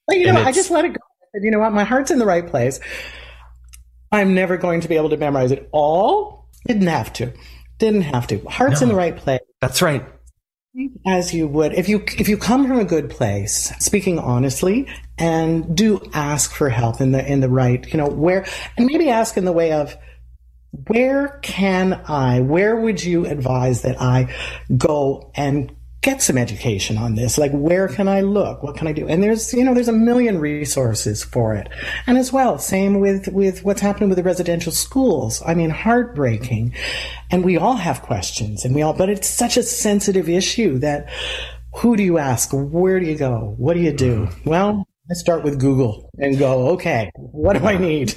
[0.07, 0.99] But you know, I just let it go.
[1.33, 1.73] Said, you know what?
[1.73, 2.79] My heart's in the right place.
[4.11, 6.47] I'm never going to be able to memorize it all.
[6.65, 7.31] Didn't have to.
[7.77, 8.39] Didn't have to.
[8.47, 9.41] Heart's no, in the right place.
[9.61, 10.03] That's right.
[11.05, 14.87] As you would if you if you come from a good place, speaking honestly,
[15.17, 18.45] and do ask for help in the in the right, you know, where
[18.77, 19.95] and maybe ask in the way of
[20.72, 24.34] where can I, where would you advise that I
[24.78, 27.38] go and get some education on this?
[27.38, 28.63] Like, where can I look?
[28.63, 29.07] What can I do?
[29.07, 31.67] And there's, you know, there's a million resources for it.
[32.07, 35.43] And as well, same with, with what's happening with the residential schools.
[35.45, 36.74] I mean, heartbreaking.
[37.32, 41.09] And we all have questions and we all, but it's such a sensitive issue that
[41.76, 42.51] who do you ask?
[42.53, 43.55] Where do you go?
[43.57, 44.26] What do you do?
[44.26, 44.49] Mm-hmm.
[44.49, 48.13] Well, I start with Google and go, okay, what do I need?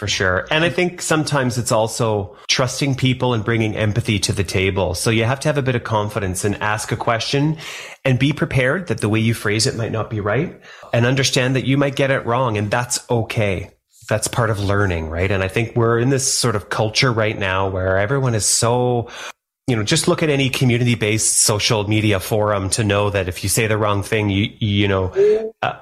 [0.00, 0.46] For sure.
[0.50, 4.94] And I think sometimes it's also trusting people and bringing empathy to the table.
[4.94, 7.58] So you have to have a bit of confidence and ask a question
[8.02, 10.58] and be prepared that the way you phrase it might not be right
[10.94, 13.72] and understand that you might get it wrong and that's okay.
[14.08, 15.30] That's part of learning, right?
[15.30, 19.10] And I think we're in this sort of culture right now where everyone is so
[19.66, 23.44] you know, just look at any community based social media forum to know that if
[23.44, 25.12] you say the wrong thing, you, you know,
[25.62, 25.78] uh,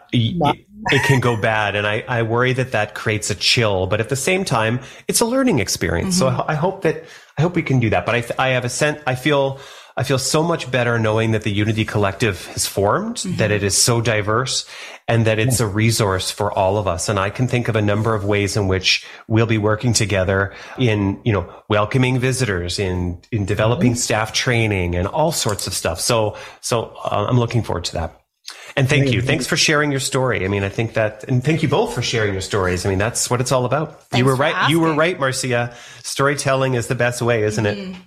[0.91, 1.76] it can go bad.
[1.76, 5.20] And I, I worry that that creates a chill, but at the same time, it's
[5.20, 6.20] a learning experience.
[6.20, 6.36] Mm-hmm.
[6.36, 7.05] So I, I, hope that,
[7.36, 8.07] I hope we can do that.
[8.07, 9.61] But I, I have a sense, I feel
[9.99, 13.36] I feel so much better knowing that the Unity Collective has formed, mm-hmm.
[13.39, 14.64] that it is so diverse
[15.09, 17.09] and that it's a resource for all of us.
[17.09, 20.55] And I can think of a number of ways in which we'll be working together
[20.78, 23.99] in, you know, welcoming visitors, in, in developing mm-hmm.
[23.99, 25.99] staff training and all sorts of stuff.
[25.99, 28.18] So, so uh, I'm looking forward to that.
[28.77, 29.21] And thank you.
[29.21, 30.45] Thanks for sharing your story.
[30.45, 32.87] I mean, I think that, and thank you both for sharing your stories.
[32.87, 34.05] I mean, that's what it's all about.
[34.05, 34.55] Thanks you were right.
[34.55, 34.77] Asking.
[34.77, 35.75] You were right, Marcia.
[36.03, 37.93] Storytelling is the best way, isn't mm-hmm.
[37.93, 37.99] it?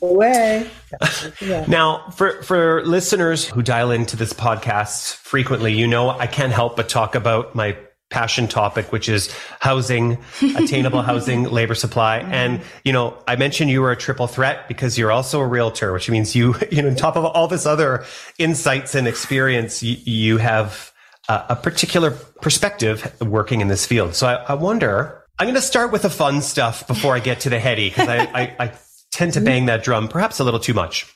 [0.00, 0.68] way.
[1.68, 6.76] Now, for for listeners who dial into this podcast frequently, you know I can't help
[6.76, 7.76] but talk about my
[8.10, 10.18] passion topic, which is housing,
[10.56, 12.20] attainable housing, labor supply.
[12.20, 12.32] Mm-hmm.
[12.32, 15.92] And, you know, I mentioned you were a triple threat because you're also a realtor,
[15.92, 18.04] which means you, you know, on top of all this other
[18.38, 20.92] insights and experience, you, you have
[21.28, 24.14] a, a, particular perspective working in this field.
[24.14, 27.40] So I, I wonder, I'm going to start with the fun stuff before I get
[27.40, 28.72] to the heady because I, I, I
[29.12, 31.14] tend to bang that drum perhaps a little too much.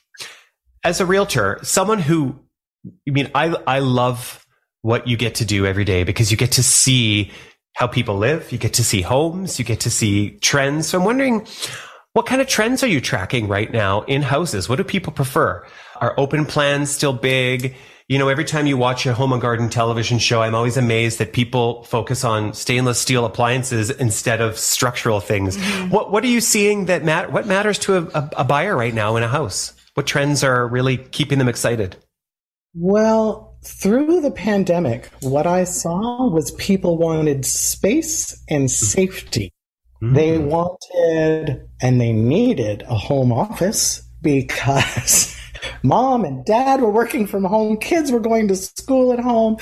[0.85, 2.39] As a realtor, someone who,
[3.09, 4.44] I mean, I, I love
[4.85, 7.33] what you get to do every day because you get to see
[7.73, 8.53] how people live.
[8.53, 9.59] You get to see homes.
[9.59, 10.89] You get to see trends.
[10.89, 11.47] So I'm wondering,
[12.13, 14.69] what kind of trends are you tracking right now in houses?
[14.69, 15.67] What do people prefer?
[16.03, 17.75] Are open plans still big?
[18.09, 21.19] you know, every time you watch a home and garden television show, I'm always amazed
[21.19, 25.57] that people focus on stainless steel appliances instead of structural things.
[25.57, 25.89] Mm-hmm.
[25.89, 29.17] What What are you seeing that mat- What matters to a, a buyer right now
[29.17, 29.73] in a house?
[29.95, 31.97] What trends are really keeping them excited?
[32.75, 39.53] Well, through the pandemic, what I saw was people wanted space and safety.
[40.03, 40.15] Mm-hmm.
[40.15, 45.35] They wanted and they needed a home office because
[45.83, 49.57] mom and dad were working from home, kids were going to school at home.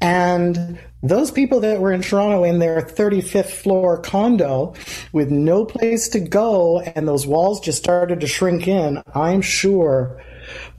[0.00, 4.74] And those people that were in Toronto in their 35th floor condo
[5.12, 10.20] with no place to go and those walls just started to shrink in, I'm sure,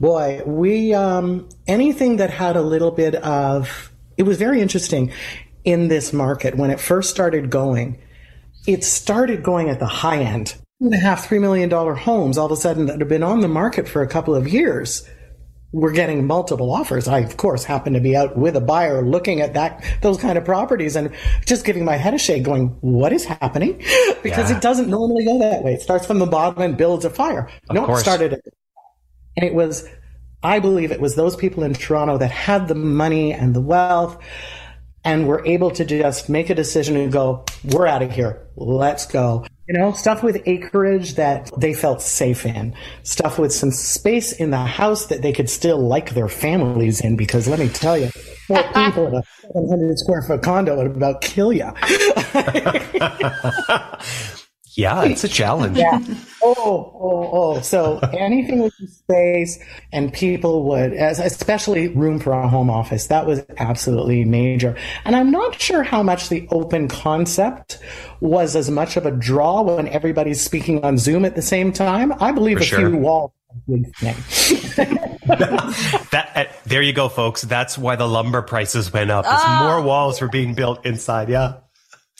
[0.00, 5.12] boy, we, um, anything that had a little bit of, it was very interesting
[5.64, 7.98] in this market when it first started going.
[8.66, 12.46] It started going at the high end and a half, three million dollar homes all
[12.46, 15.08] of a sudden that have been on the market for a couple of years
[15.72, 17.08] we're getting multiple offers.
[17.08, 20.38] I, of course, happen to be out with a buyer looking at that, those kind
[20.38, 21.12] of properties and
[21.44, 23.76] just giving my head a shake going, what is happening?
[24.22, 24.56] because yeah.
[24.56, 25.74] it doesn't normally go that way.
[25.74, 27.50] It starts from the bottom and builds a fire.
[27.68, 28.54] Of no, it started it.
[29.38, 29.88] And it was,
[30.42, 34.20] I believe it was those people in Toronto that had the money and the wealth
[35.04, 38.48] and were able to just make a decision and go, we're out of here.
[38.56, 39.46] Let's go.
[39.68, 42.74] You know, stuff with acreage that they felt safe in,
[43.04, 47.16] stuff with some space in the house that they could still like their families in.
[47.16, 48.10] Because let me tell you,
[48.48, 49.22] four people in a
[49.52, 51.70] 700 square foot condo would about kill you.
[54.78, 55.76] Yeah, it's a challenge.
[55.76, 55.98] yeah.
[56.40, 56.54] Oh,
[56.94, 57.60] oh, oh.
[57.62, 59.58] So anything with space
[59.92, 64.76] and people would, as especially room for a home office, that was absolutely major.
[65.04, 67.80] And I'm not sure how much the open concept
[68.20, 72.12] was as much of a draw when everybody's speaking on Zoom at the same time.
[72.20, 72.90] I believe for a sure.
[72.90, 73.32] few walls
[76.06, 77.42] that, uh, there you go, folks.
[77.42, 79.24] That's why the lumber prices went up.
[79.26, 79.58] Oh.
[79.64, 81.28] More walls were being built inside.
[81.28, 81.54] Yeah.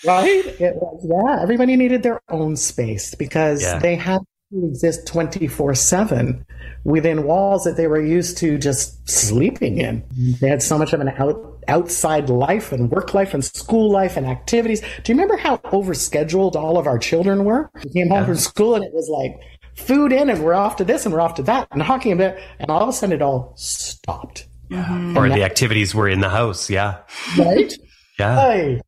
[0.06, 0.46] Right?
[0.60, 1.42] It was, yeah.
[1.42, 3.78] Everybody needed their own space because yeah.
[3.78, 4.20] they had
[4.52, 6.46] to exist 24 7
[6.84, 10.04] within walls that they were used to just sleeping in.
[10.40, 14.16] They had so much of an out, outside life and work life and school life
[14.16, 14.80] and activities.
[14.80, 17.70] Do you remember how overscheduled all of our children were?
[17.84, 18.26] We came home yeah.
[18.26, 19.40] from school and it was like
[19.76, 22.18] food in and we're off to this and we're off to that and hockey and
[22.18, 22.40] bit.
[22.58, 24.46] And all of a sudden it all stopped.
[24.70, 25.16] Mm-hmm.
[25.16, 26.70] Or the activities were in the house.
[26.70, 26.98] Yeah.
[27.38, 27.72] Right?
[28.18, 28.40] Yeah.
[28.40, 28.80] Hey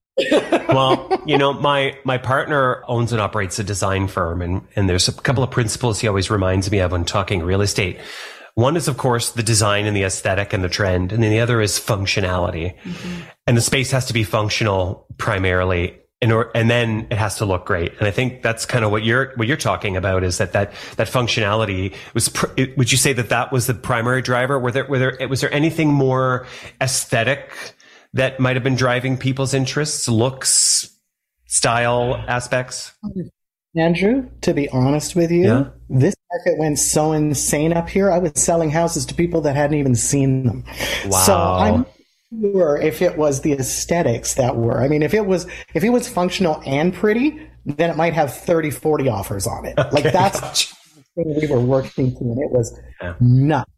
[0.69, 5.09] well, you know, my my partner owns and operates a design firm, and and there's
[5.09, 7.99] a couple of principles he always reminds me of when talking real estate.
[8.55, 11.41] One is, of course, the design and the aesthetic and the trend, and then the
[11.41, 12.77] other is functionality.
[12.83, 13.21] Mm-hmm.
[13.47, 17.45] And the space has to be functional primarily, and or, and then it has to
[17.45, 17.93] look great.
[17.99, 20.73] And I think that's kind of what you're what you're talking about is that that
[20.97, 22.29] that functionality was.
[22.29, 24.59] Pr- would you say that that was the primary driver?
[24.59, 26.47] Were there were there was there anything more
[26.81, 27.75] aesthetic?
[28.13, 30.91] That might have been driving people's interests, looks,
[31.47, 32.93] style aspects?
[33.77, 35.65] Andrew, to be honest with you, yeah.
[35.89, 38.11] this market went so insane up here.
[38.11, 40.65] I was selling houses to people that hadn't even seen them.
[41.07, 41.19] Wow.
[41.19, 41.87] So I'm
[42.41, 45.91] sure if it was the aesthetics that were, I mean, if it was, if it
[45.91, 49.79] was functional and pretty, then it might have 30, 40 offers on it.
[49.79, 50.75] Okay, like that's gotcha.
[51.17, 53.15] the thing we were working through, and it was yeah.
[53.21, 53.71] nuts.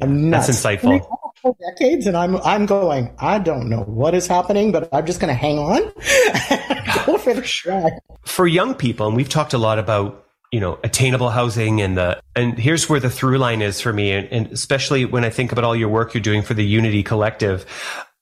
[0.00, 0.46] nuts.
[0.46, 1.06] That's insightful
[1.44, 3.14] decades, and I'm I'm going.
[3.18, 5.82] I don't know what is happening, but I'm just going to hang on.
[7.06, 7.92] Go for the track.
[8.24, 12.20] For young people, and we've talked a lot about you know, attainable housing and the,
[12.34, 14.10] and here's where the through line is for me.
[14.10, 17.02] And, and especially when I think about all your work you're doing for the Unity
[17.02, 17.64] Collective,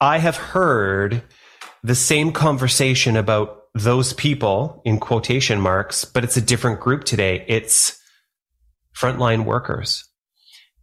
[0.00, 1.22] I have heard
[1.82, 7.44] the same conversation about those people in quotation marks, but it's a different group today.
[7.48, 7.98] It's
[8.94, 10.04] frontline workers.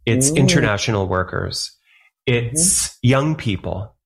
[0.04, 0.36] It's Ooh.
[0.36, 1.75] international workers.
[2.26, 3.08] It's mm-hmm.
[3.08, 3.96] young people.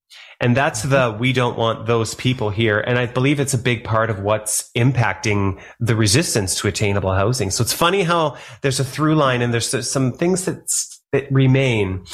[0.43, 2.81] And that's the, we don't want those people here.
[2.81, 7.51] And I believe it's a big part of what's impacting the resistance to attainable housing.
[7.51, 10.67] So it's funny how there's a through line and there's some things that,
[11.13, 12.05] that remain.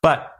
[0.00, 0.33] But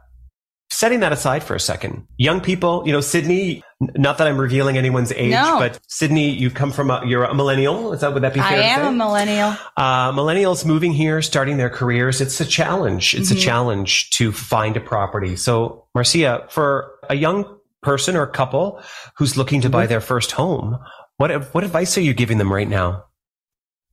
[0.69, 4.77] setting that aside for a second, young people, you know, Sydney, not that I'm revealing
[4.77, 5.59] anyone's age, no.
[5.59, 7.93] but Sydney, you come from a, you're a millennial.
[7.93, 9.55] Is that, would that be fair I am a millennial.
[9.77, 12.21] Uh, millennials moving here, starting their careers.
[12.21, 13.13] It's a challenge.
[13.13, 13.37] It's mm-hmm.
[13.37, 15.35] a challenge to find a property.
[15.35, 18.81] So Marcia, for a young person or couple
[19.17, 19.89] who's looking to buy mm-hmm.
[19.89, 20.77] their first home,
[21.17, 23.05] what, what advice are you giving them right now?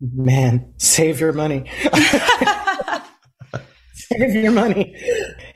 [0.00, 1.70] Man, save your money.
[3.94, 4.96] save your money.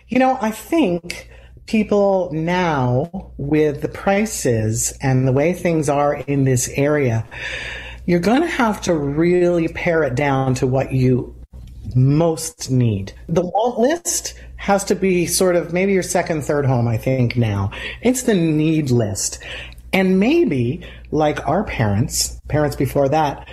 [0.08, 1.30] You know, I think
[1.66, 7.26] people now, with the prices and the way things are in this area,
[8.04, 11.34] you're going to have to really pare it down to what you
[11.96, 13.12] most need.
[13.28, 17.36] The want list has to be sort of maybe your second, third home, I think
[17.36, 17.72] now.
[18.00, 19.40] It's the need list.
[19.92, 23.48] And maybe, like our parents, parents before that,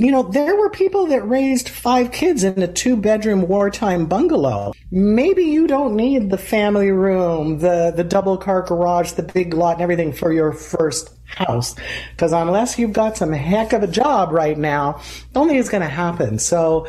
[0.00, 4.72] you know, there were people that raised five kids in a two bedroom wartime bungalow.
[4.90, 9.74] Maybe you don't need the family room, the, the double car garage, the big lot
[9.74, 11.76] and everything for your first house.
[12.12, 15.02] Because unless you've got some heck of a job right now,
[15.34, 16.38] only is going to happen.
[16.38, 16.86] So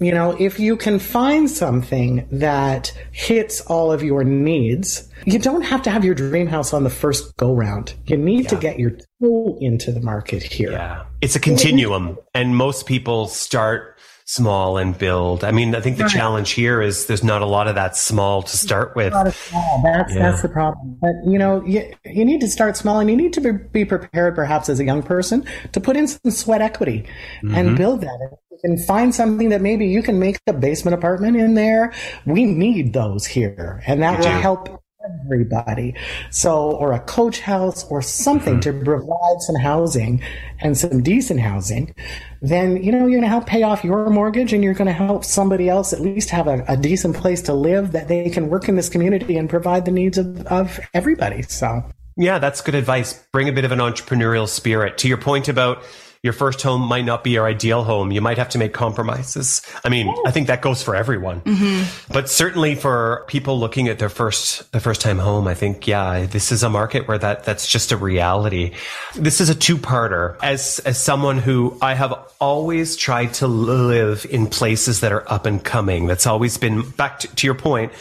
[0.00, 5.62] you know, if you can find something that hits all of your needs, you don't
[5.62, 7.94] have to have your dream house on the first go round.
[8.06, 8.48] You need yeah.
[8.48, 10.72] to get your toe into the market here.
[10.72, 11.04] Yeah.
[11.20, 13.98] It's a continuum and most people start
[14.30, 15.42] small and build.
[15.42, 16.12] I mean, I think the right.
[16.12, 19.12] challenge here is there's not a lot of that small to start with.
[19.34, 19.82] Small.
[19.82, 20.30] That's yeah.
[20.30, 20.96] that's the problem.
[21.00, 23.84] But you know, you, you need to start small, and you need to be, be
[23.84, 27.06] prepared, perhaps as a young person, to put in some sweat equity
[27.42, 27.54] mm-hmm.
[27.56, 28.38] and build that.
[28.62, 31.92] Can find something that maybe you can make a basement apartment in there.
[32.26, 34.80] We need those here, and that will help
[35.24, 35.94] everybody.
[36.30, 38.78] So, or a coach house or something mm-hmm.
[38.78, 40.22] to provide some housing
[40.60, 41.94] and some decent housing,
[42.42, 44.92] then, you know, you're going to help pay off your mortgage and you're going to
[44.92, 48.48] help somebody else at least have a, a, decent place to live that they can
[48.48, 51.42] work in this community and provide the needs of, of everybody.
[51.42, 51.84] So,
[52.16, 53.14] yeah, that's good advice.
[53.32, 54.98] Bring a bit of an entrepreneurial spirit.
[54.98, 55.82] To your point about
[56.22, 58.12] your first home might not be your ideal home.
[58.12, 59.62] You might have to make compromises.
[59.84, 62.12] I mean, I think that goes for everyone, mm-hmm.
[62.12, 66.26] but certainly for people looking at their first, their first time home, I think, yeah,
[66.26, 68.74] this is a market where that, that's just a reality.
[69.14, 70.36] This is a two parter.
[70.42, 75.46] As, as someone who I have always tried to live in places that are up
[75.46, 77.92] and coming, that's always been back to, to your point.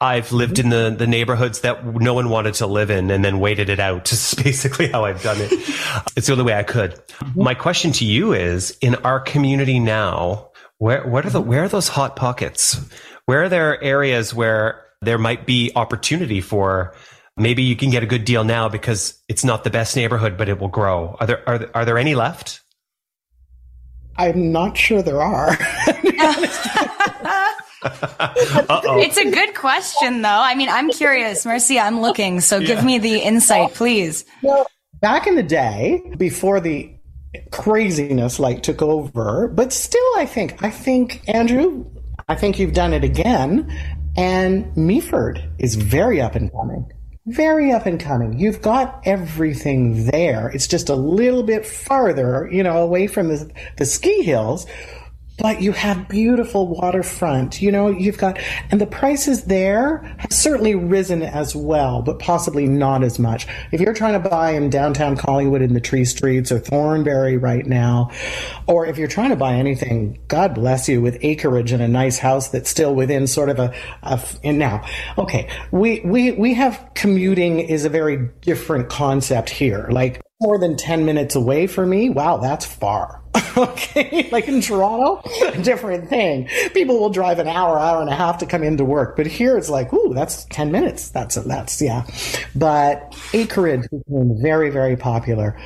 [0.00, 3.40] I've lived in the, the neighborhoods that no one wanted to live in and then
[3.40, 4.04] waited it out.
[4.18, 5.52] This is basically how I've done it.
[6.16, 6.92] it's the only way I could.
[6.92, 7.42] Mm-hmm.
[7.42, 11.68] My question to you is in our community now, where, what are the, where are
[11.68, 12.80] those hot pockets?
[13.26, 16.94] Where are there areas where there might be opportunity for
[17.36, 20.48] maybe you can get a good deal now because it's not the best neighborhood, but
[20.48, 21.16] it will grow?
[21.18, 22.60] Are there, are, are there any left?
[24.16, 25.56] I'm not sure there are.
[27.84, 30.28] it's a good question, though.
[30.28, 31.44] I mean, I'm curious.
[31.46, 32.40] Marcia, I'm looking.
[32.40, 32.66] So yeah.
[32.66, 34.24] give me the insight, please.
[34.42, 34.66] Well,
[35.00, 36.92] back in the day, before the
[37.52, 41.84] craziness like took over, but still, I think, I think, Andrew,
[42.28, 43.70] I think you've done it again.
[44.16, 46.90] And Meaford is very up and coming.
[47.26, 48.38] Very up and coming.
[48.38, 50.48] You've got everything there.
[50.48, 54.66] It's just a little bit farther, you know, away from the, the ski hills
[55.38, 57.62] but you have beautiful waterfront.
[57.62, 58.38] You know, you've got,
[58.70, 63.46] and the prices there have certainly risen as well, but possibly not as much.
[63.72, 67.64] If you're trying to buy in downtown Collingwood in the Tree Streets or Thornbury right
[67.64, 68.10] now,
[68.66, 72.18] or if you're trying to buy anything, God bless you, with acreage and a nice
[72.18, 74.84] house that's still within sort of a, a and now,
[75.16, 79.88] okay, we, we, we have commuting is a very different concept here.
[79.90, 82.10] Like more than 10 minutes away for me.
[82.10, 83.22] Wow, that's far.
[83.56, 85.22] okay, like in Toronto,
[85.62, 86.48] different thing.
[86.74, 89.56] People will drive an hour, hour and a half to come into work, but here
[89.56, 91.10] it's like, ooh, that's ten minutes.
[91.10, 92.06] That's that's yeah.
[92.54, 95.58] But acreage became very very popular.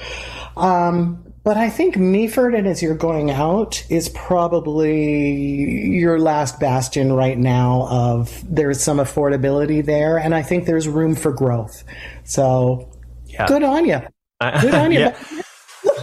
[0.56, 7.12] Um, but I think Meaford, and as you're going out, is probably your last bastion
[7.12, 11.82] right now of there's some affordability there, and I think there's room for growth.
[12.24, 12.92] So
[13.26, 13.46] yeah.
[13.46, 14.00] good on you.
[14.60, 14.98] Good on you.
[15.00, 15.42] yeah.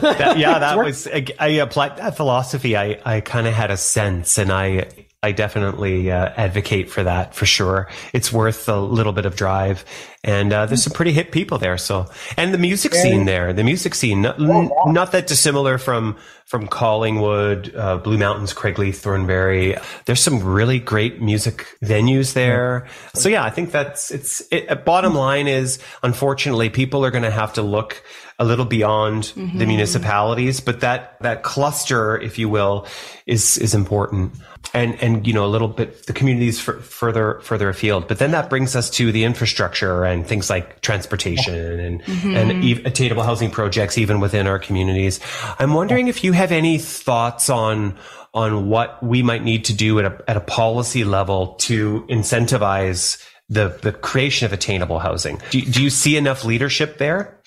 [0.01, 2.75] That, yeah, that was I, I applied that philosophy.
[2.75, 4.89] I I kind of had a sense, and I
[5.21, 7.89] I definitely uh, advocate for that for sure.
[8.13, 9.83] It's worth a little bit of drive,
[10.23, 11.77] and uh, there's some pretty hip people there.
[11.77, 12.05] So,
[12.37, 16.15] and the music scene there, the music scene, not, not that dissimilar from
[16.45, 19.75] from Collingwood, uh, Blue Mountains, Craigleith, Thornbury.
[20.05, 22.87] There's some really great music venues there.
[23.13, 24.41] So yeah, I think that's it's.
[24.51, 28.01] It, bottom line is, unfortunately, people are going to have to look
[28.39, 29.57] a little beyond mm-hmm.
[29.57, 32.87] the municipalities, but that that cluster, if you will,
[33.25, 34.33] is is important.
[34.73, 38.07] And and you know a little bit the communities f- further further afield.
[38.07, 42.35] But then that brings us to the infrastructure and things like transportation and mm-hmm.
[42.35, 45.19] and e- attainable housing projects even within our communities.
[45.59, 47.97] I'm wondering if you have any thoughts on
[48.33, 53.21] on what we might need to do at a, at a policy level to incentivize
[53.49, 55.41] the the creation of attainable housing.
[55.49, 57.39] Do, do you see enough leadership there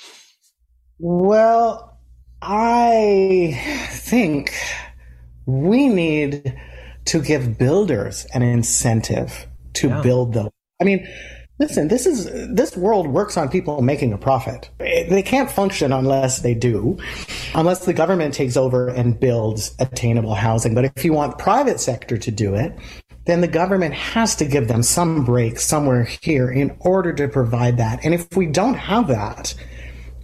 [1.03, 1.99] well
[2.41, 4.55] i think
[5.47, 6.59] we need
[7.07, 10.03] to give builders an incentive to yeah.
[10.03, 10.51] build those.
[10.81, 11.07] I mean,
[11.59, 14.71] listen, this is this world works on people making a profit.
[14.79, 16.99] They can't function unless they do,
[17.55, 20.75] unless the government takes over and builds attainable housing.
[20.75, 22.77] But if you want private sector to do it,
[23.27, 27.77] then the government has to give them some break somewhere here in order to provide
[27.77, 28.05] that.
[28.05, 29.55] And if we don't have that,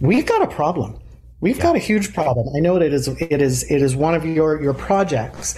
[0.01, 0.99] we've got a problem.
[1.41, 1.63] We've yeah.
[1.63, 2.53] got a huge problem.
[2.55, 5.55] I know it is it is it is one of your your projects.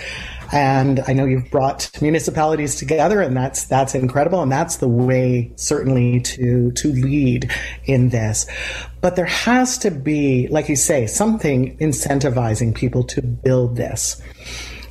[0.54, 5.54] And I know you've brought municipalities together and that's that's incredible and that's the way
[5.56, 7.52] certainly to to lead
[7.86, 8.46] in this.
[9.00, 14.22] But there has to be, like you say, something incentivizing people to build this.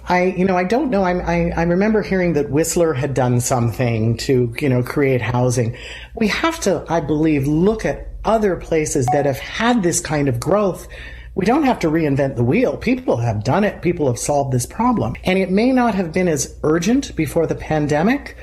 [0.08, 1.04] I, you know, I don't know.
[1.04, 5.76] I, I, I remember hearing that Whistler had done something to, you know, create housing.
[6.16, 10.40] We have to, I believe, look at other places that have had this kind of
[10.40, 10.86] growth
[11.34, 12.76] we don't have to reinvent the wheel.
[12.76, 13.82] People have done it.
[13.82, 15.14] People have solved this problem.
[15.24, 18.36] And it may not have been as urgent before the pandemic,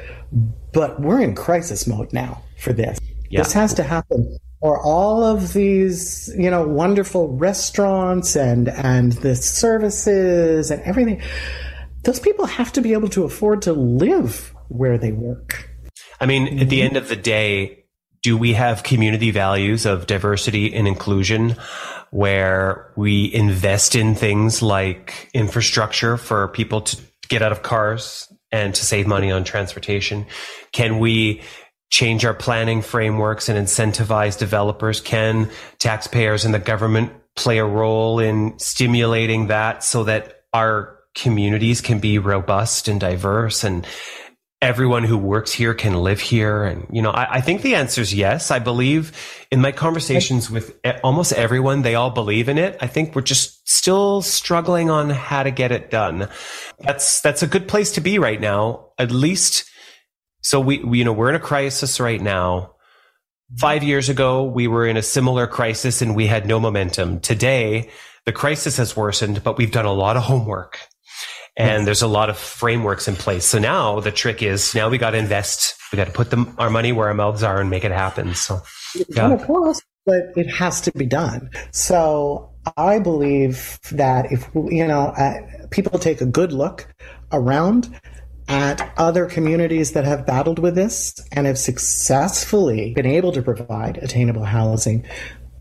[0.73, 2.99] but we're in crisis mode now for this.
[3.29, 3.43] Yeah.
[3.43, 4.37] This has to happen.
[4.61, 11.21] Or all of these, you know, wonderful restaurants and and the services and everything.
[12.03, 15.69] Those people have to be able to afford to live where they work.
[16.19, 16.87] I mean, at the mm-hmm.
[16.87, 17.83] end of the day,
[18.23, 21.55] do we have community values of diversity and inclusion?
[22.11, 26.97] where we invest in things like infrastructure for people to
[27.27, 30.25] get out of cars and to save money on transportation?
[30.71, 31.41] Can we
[31.89, 35.01] change our planning frameworks and incentivize developers?
[35.01, 35.49] Can
[35.79, 41.99] taxpayers and the government play a role in stimulating that so that our communities can
[41.99, 43.85] be robust and diverse and
[44.61, 46.63] everyone who works here can live here?
[46.63, 48.49] And, you know, I, I, think the answer is yes.
[48.49, 49.11] I believe
[49.51, 52.77] in my conversations with almost everyone, they all believe in it.
[52.81, 56.27] I think we're just still struggling on how to get it done.
[56.79, 58.89] That's, that's a good place to be right now.
[58.97, 59.65] At least,
[60.41, 62.73] so we, we you know, we're in a crisis right now.
[63.57, 63.89] Five mm-hmm.
[63.89, 67.19] years ago, we were in a similar crisis and we had no momentum.
[67.19, 67.91] Today,
[68.25, 70.79] the crisis has worsened, but we've done a lot of homework
[71.57, 73.43] and there's a lot of frameworks in place.
[73.43, 75.75] So now the trick is now we got to invest.
[75.91, 78.35] We got to put them, our money where our mouths are and make it happen.
[78.35, 78.61] So,
[79.09, 79.33] yeah.
[79.33, 81.49] of course, but it has to be done.
[81.71, 86.93] So I believe that if you know uh, people take a good look
[87.31, 87.99] around
[88.47, 93.97] at other communities that have battled with this and have successfully been able to provide
[93.97, 95.05] attainable housing,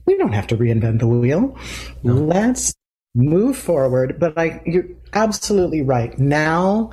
[0.04, 1.58] we don't have to reinvent the wheel.
[2.02, 2.12] No.
[2.12, 2.74] Let's
[3.16, 4.20] move forward.
[4.20, 6.16] But I, you're absolutely right.
[6.18, 6.90] Now,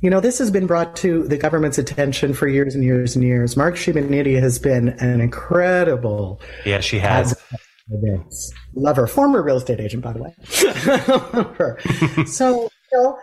[0.00, 3.24] you know, this has been brought to the government's attention for years and years and
[3.24, 3.56] years.
[3.56, 6.42] Mark Shibaniti has been an incredible.
[6.66, 7.34] Yeah, she has.
[8.74, 9.06] Love her.
[9.06, 10.34] Former real estate agent, by the way.
[12.26, 13.18] so, you know,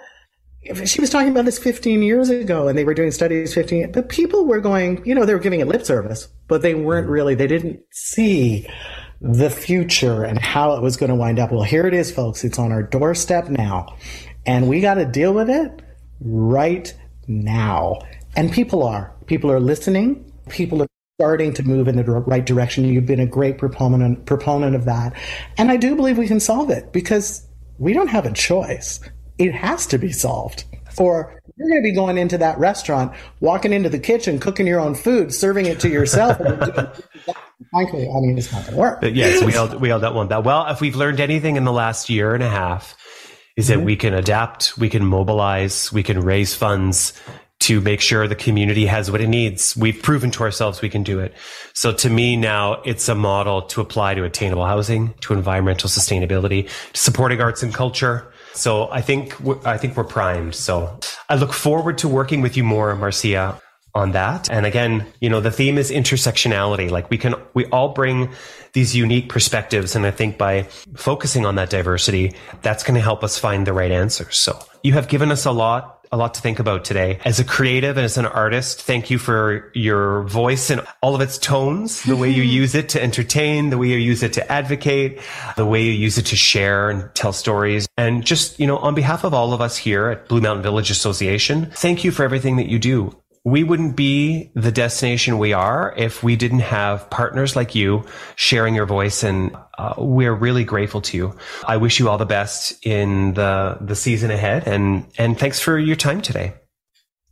[0.86, 4.09] she was talking about this 15 years ago and they were doing studies 15 but
[4.09, 7.34] people were going you know they were giving it lip service but they weren't really
[7.34, 8.67] they didn't see
[9.22, 11.51] the future and how it was going to wind up.
[11.51, 12.43] Well, here it is, folks.
[12.43, 13.95] It's on our doorstep now.
[14.45, 15.82] And we got to deal with it
[16.19, 16.93] right
[17.28, 17.99] now.
[18.36, 19.13] And people are.
[19.28, 20.32] People are listening.
[20.49, 20.88] People are
[21.19, 22.84] starting to move in the right direction.
[22.86, 25.13] You've been a great proponent proponent of that.
[25.55, 27.47] And I do believe we can solve it because
[27.78, 28.99] we don't have a choice.
[29.38, 30.63] It has to be solved.
[30.97, 34.80] Or you're going to be going into that restaurant, walking into the kitchen, cooking your
[34.80, 36.39] own food, serving it to yourself.
[37.70, 39.01] Frankly, I mean, it's not going to work.
[39.01, 40.43] But yes, we all, we all don't want that.
[40.43, 42.97] Well, if we've learned anything in the last year and a half,
[43.57, 43.86] is that mm-hmm.
[43.86, 47.14] we can adapt, we can mobilize, we can raise funds
[47.62, 49.78] to make sure the community has what it needs.
[49.78, 51.36] We've proven to ourselves we can do it.
[51.74, 56.68] So to me now, it's a model to apply to attainable housing, to environmental sustainability,
[56.93, 58.34] to supporting arts and culture.
[58.53, 60.55] So I think I think we're primed.
[60.55, 60.99] So
[61.30, 63.62] I look forward to working with you more, Marcia,
[63.94, 64.50] on that.
[64.50, 66.89] And again, you know, the theme is intersectionality.
[66.89, 68.30] Like we can, we all bring
[68.74, 69.96] these unique perspectives.
[69.96, 70.64] And I think by
[70.96, 74.38] focusing on that diversity, that's going to help us find the right answers.
[74.38, 77.20] So you have given us a lot a lot to think about today.
[77.24, 81.22] As a creative and as an artist, thank you for your voice and all of
[81.22, 84.52] its tones, the way you use it to entertain, the way you use it to
[84.52, 85.22] advocate,
[85.56, 87.88] the way you use it to share and tell stories.
[87.98, 90.92] And just, you know, on behalf of all of us here at Blue Mountain Village
[90.92, 95.94] Association, thank you for everything that you do we wouldn't be the destination we are
[95.98, 101.02] if we didn't have partners like you sharing your voice and uh, we're really grateful
[101.02, 101.36] to you.
[101.66, 105.80] I wish you all the best in the the season ahead and and thanks for
[105.80, 106.54] your time today.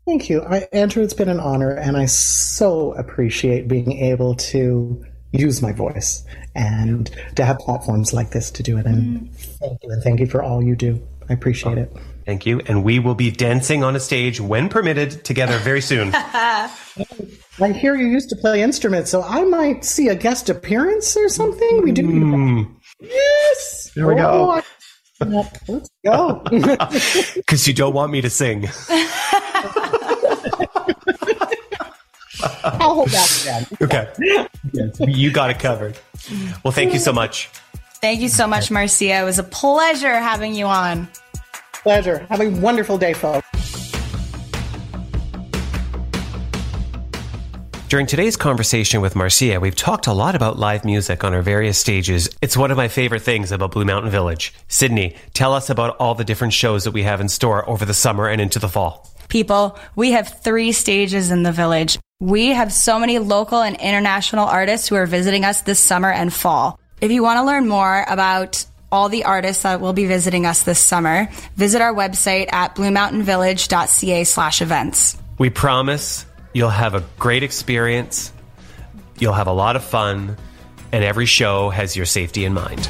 [0.08, 0.42] Thank you.
[0.42, 5.72] I, Andrew, it's been an honor and I so appreciate being able to use my
[5.72, 9.36] voice and to have platforms like this to do it and mm.
[9.60, 11.08] thank you and thank you for all you do.
[11.30, 11.96] I appreciate it.
[12.30, 12.62] Thank you.
[12.68, 16.12] And we will be dancing on a stage when permitted together very soon.
[16.14, 16.70] I
[17.74, 21.82] hear you used to play instruments, so I might see a guest appearance or something.
[21.82, 22.04] We do.
[22.04, 22.76] Mm.
[23.00, 23.92] Yes.
[23.96, 24.62] There we oh,
[25.20, 25.26] go.
[25.68, 26.44] Let's go.
[27.34, 28.68] Because you don't want me to sing.
[32.64, 33.66] I'll hold that again.
[33.82, 34.08] Okay.
[34.72, 35.00] Yes.
[35.00, 35.98] You got it covered.
[36.64, 37.50] Well, thank you so much.
[38.02, 39.20] Thank you so much, Marcia.
[39.20, 41.10] It was a pleasure having you on.
[41.84, 42.26] Pleasure.
[42.30, 43.48] Have a wonderful day, folks.
[47.90, 51.80] During today's conversation with Marcia, we've talked a lot about live music on our various
[51.80, 52.30] stages.
[52.40, 54.54] It's one of my favorite things about Blue Mountain Village.
[54.68, 57.96] Sydney, tell us about all the different shows that we have in store over the
[57.96, 59.10] summer and into the fall.
[59.28, 61.98] People, we have three stages in the village.
[62.20, 66.32] We have so many local and international artists who are visiting us this summer and
[66.32, 66.80] fall.
[67.02, 70.64] If you want to learn more about all the artists that will be visiting us
[70.64, 75.18] this summer, visit our website at bluemountainvillage.ca slash events.
[75.38, 78.32] We promise you'll have a great experience,
[79.18, 80.38] you'll have a lot of fun,
[80.92, 82.88] and every show has your safety in mind.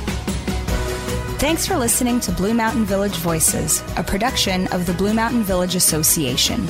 [1.39, 5.75] Thanks for listening to Blue Mountain Village Voices, a production of the Blue Mountain Village
[5.75, 6.67] Association.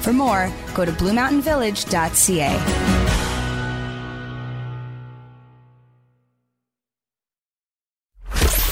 [0.00, 2.97] For more, go to bluemountainvillage.ca.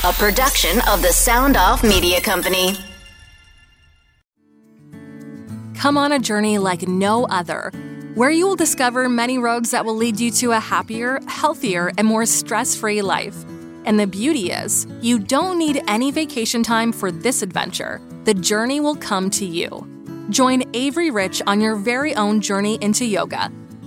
[0.07, 2.77] a production of the Sound Off Media Company.
[5.75, 7.73] Come on a journey like no other,
[8.15, 12.07] where you will discover many roads that will lead you to a happier, healthier, and
[12.07, 13.35] more stress free life.
[13.85, 18.01] And the beauty is, you don't need any vacation time for this adventure.
[18.27, 19.69] The journey will come to you.
[20.31, 23.51] Join Avery Rich on your very own journey into yoga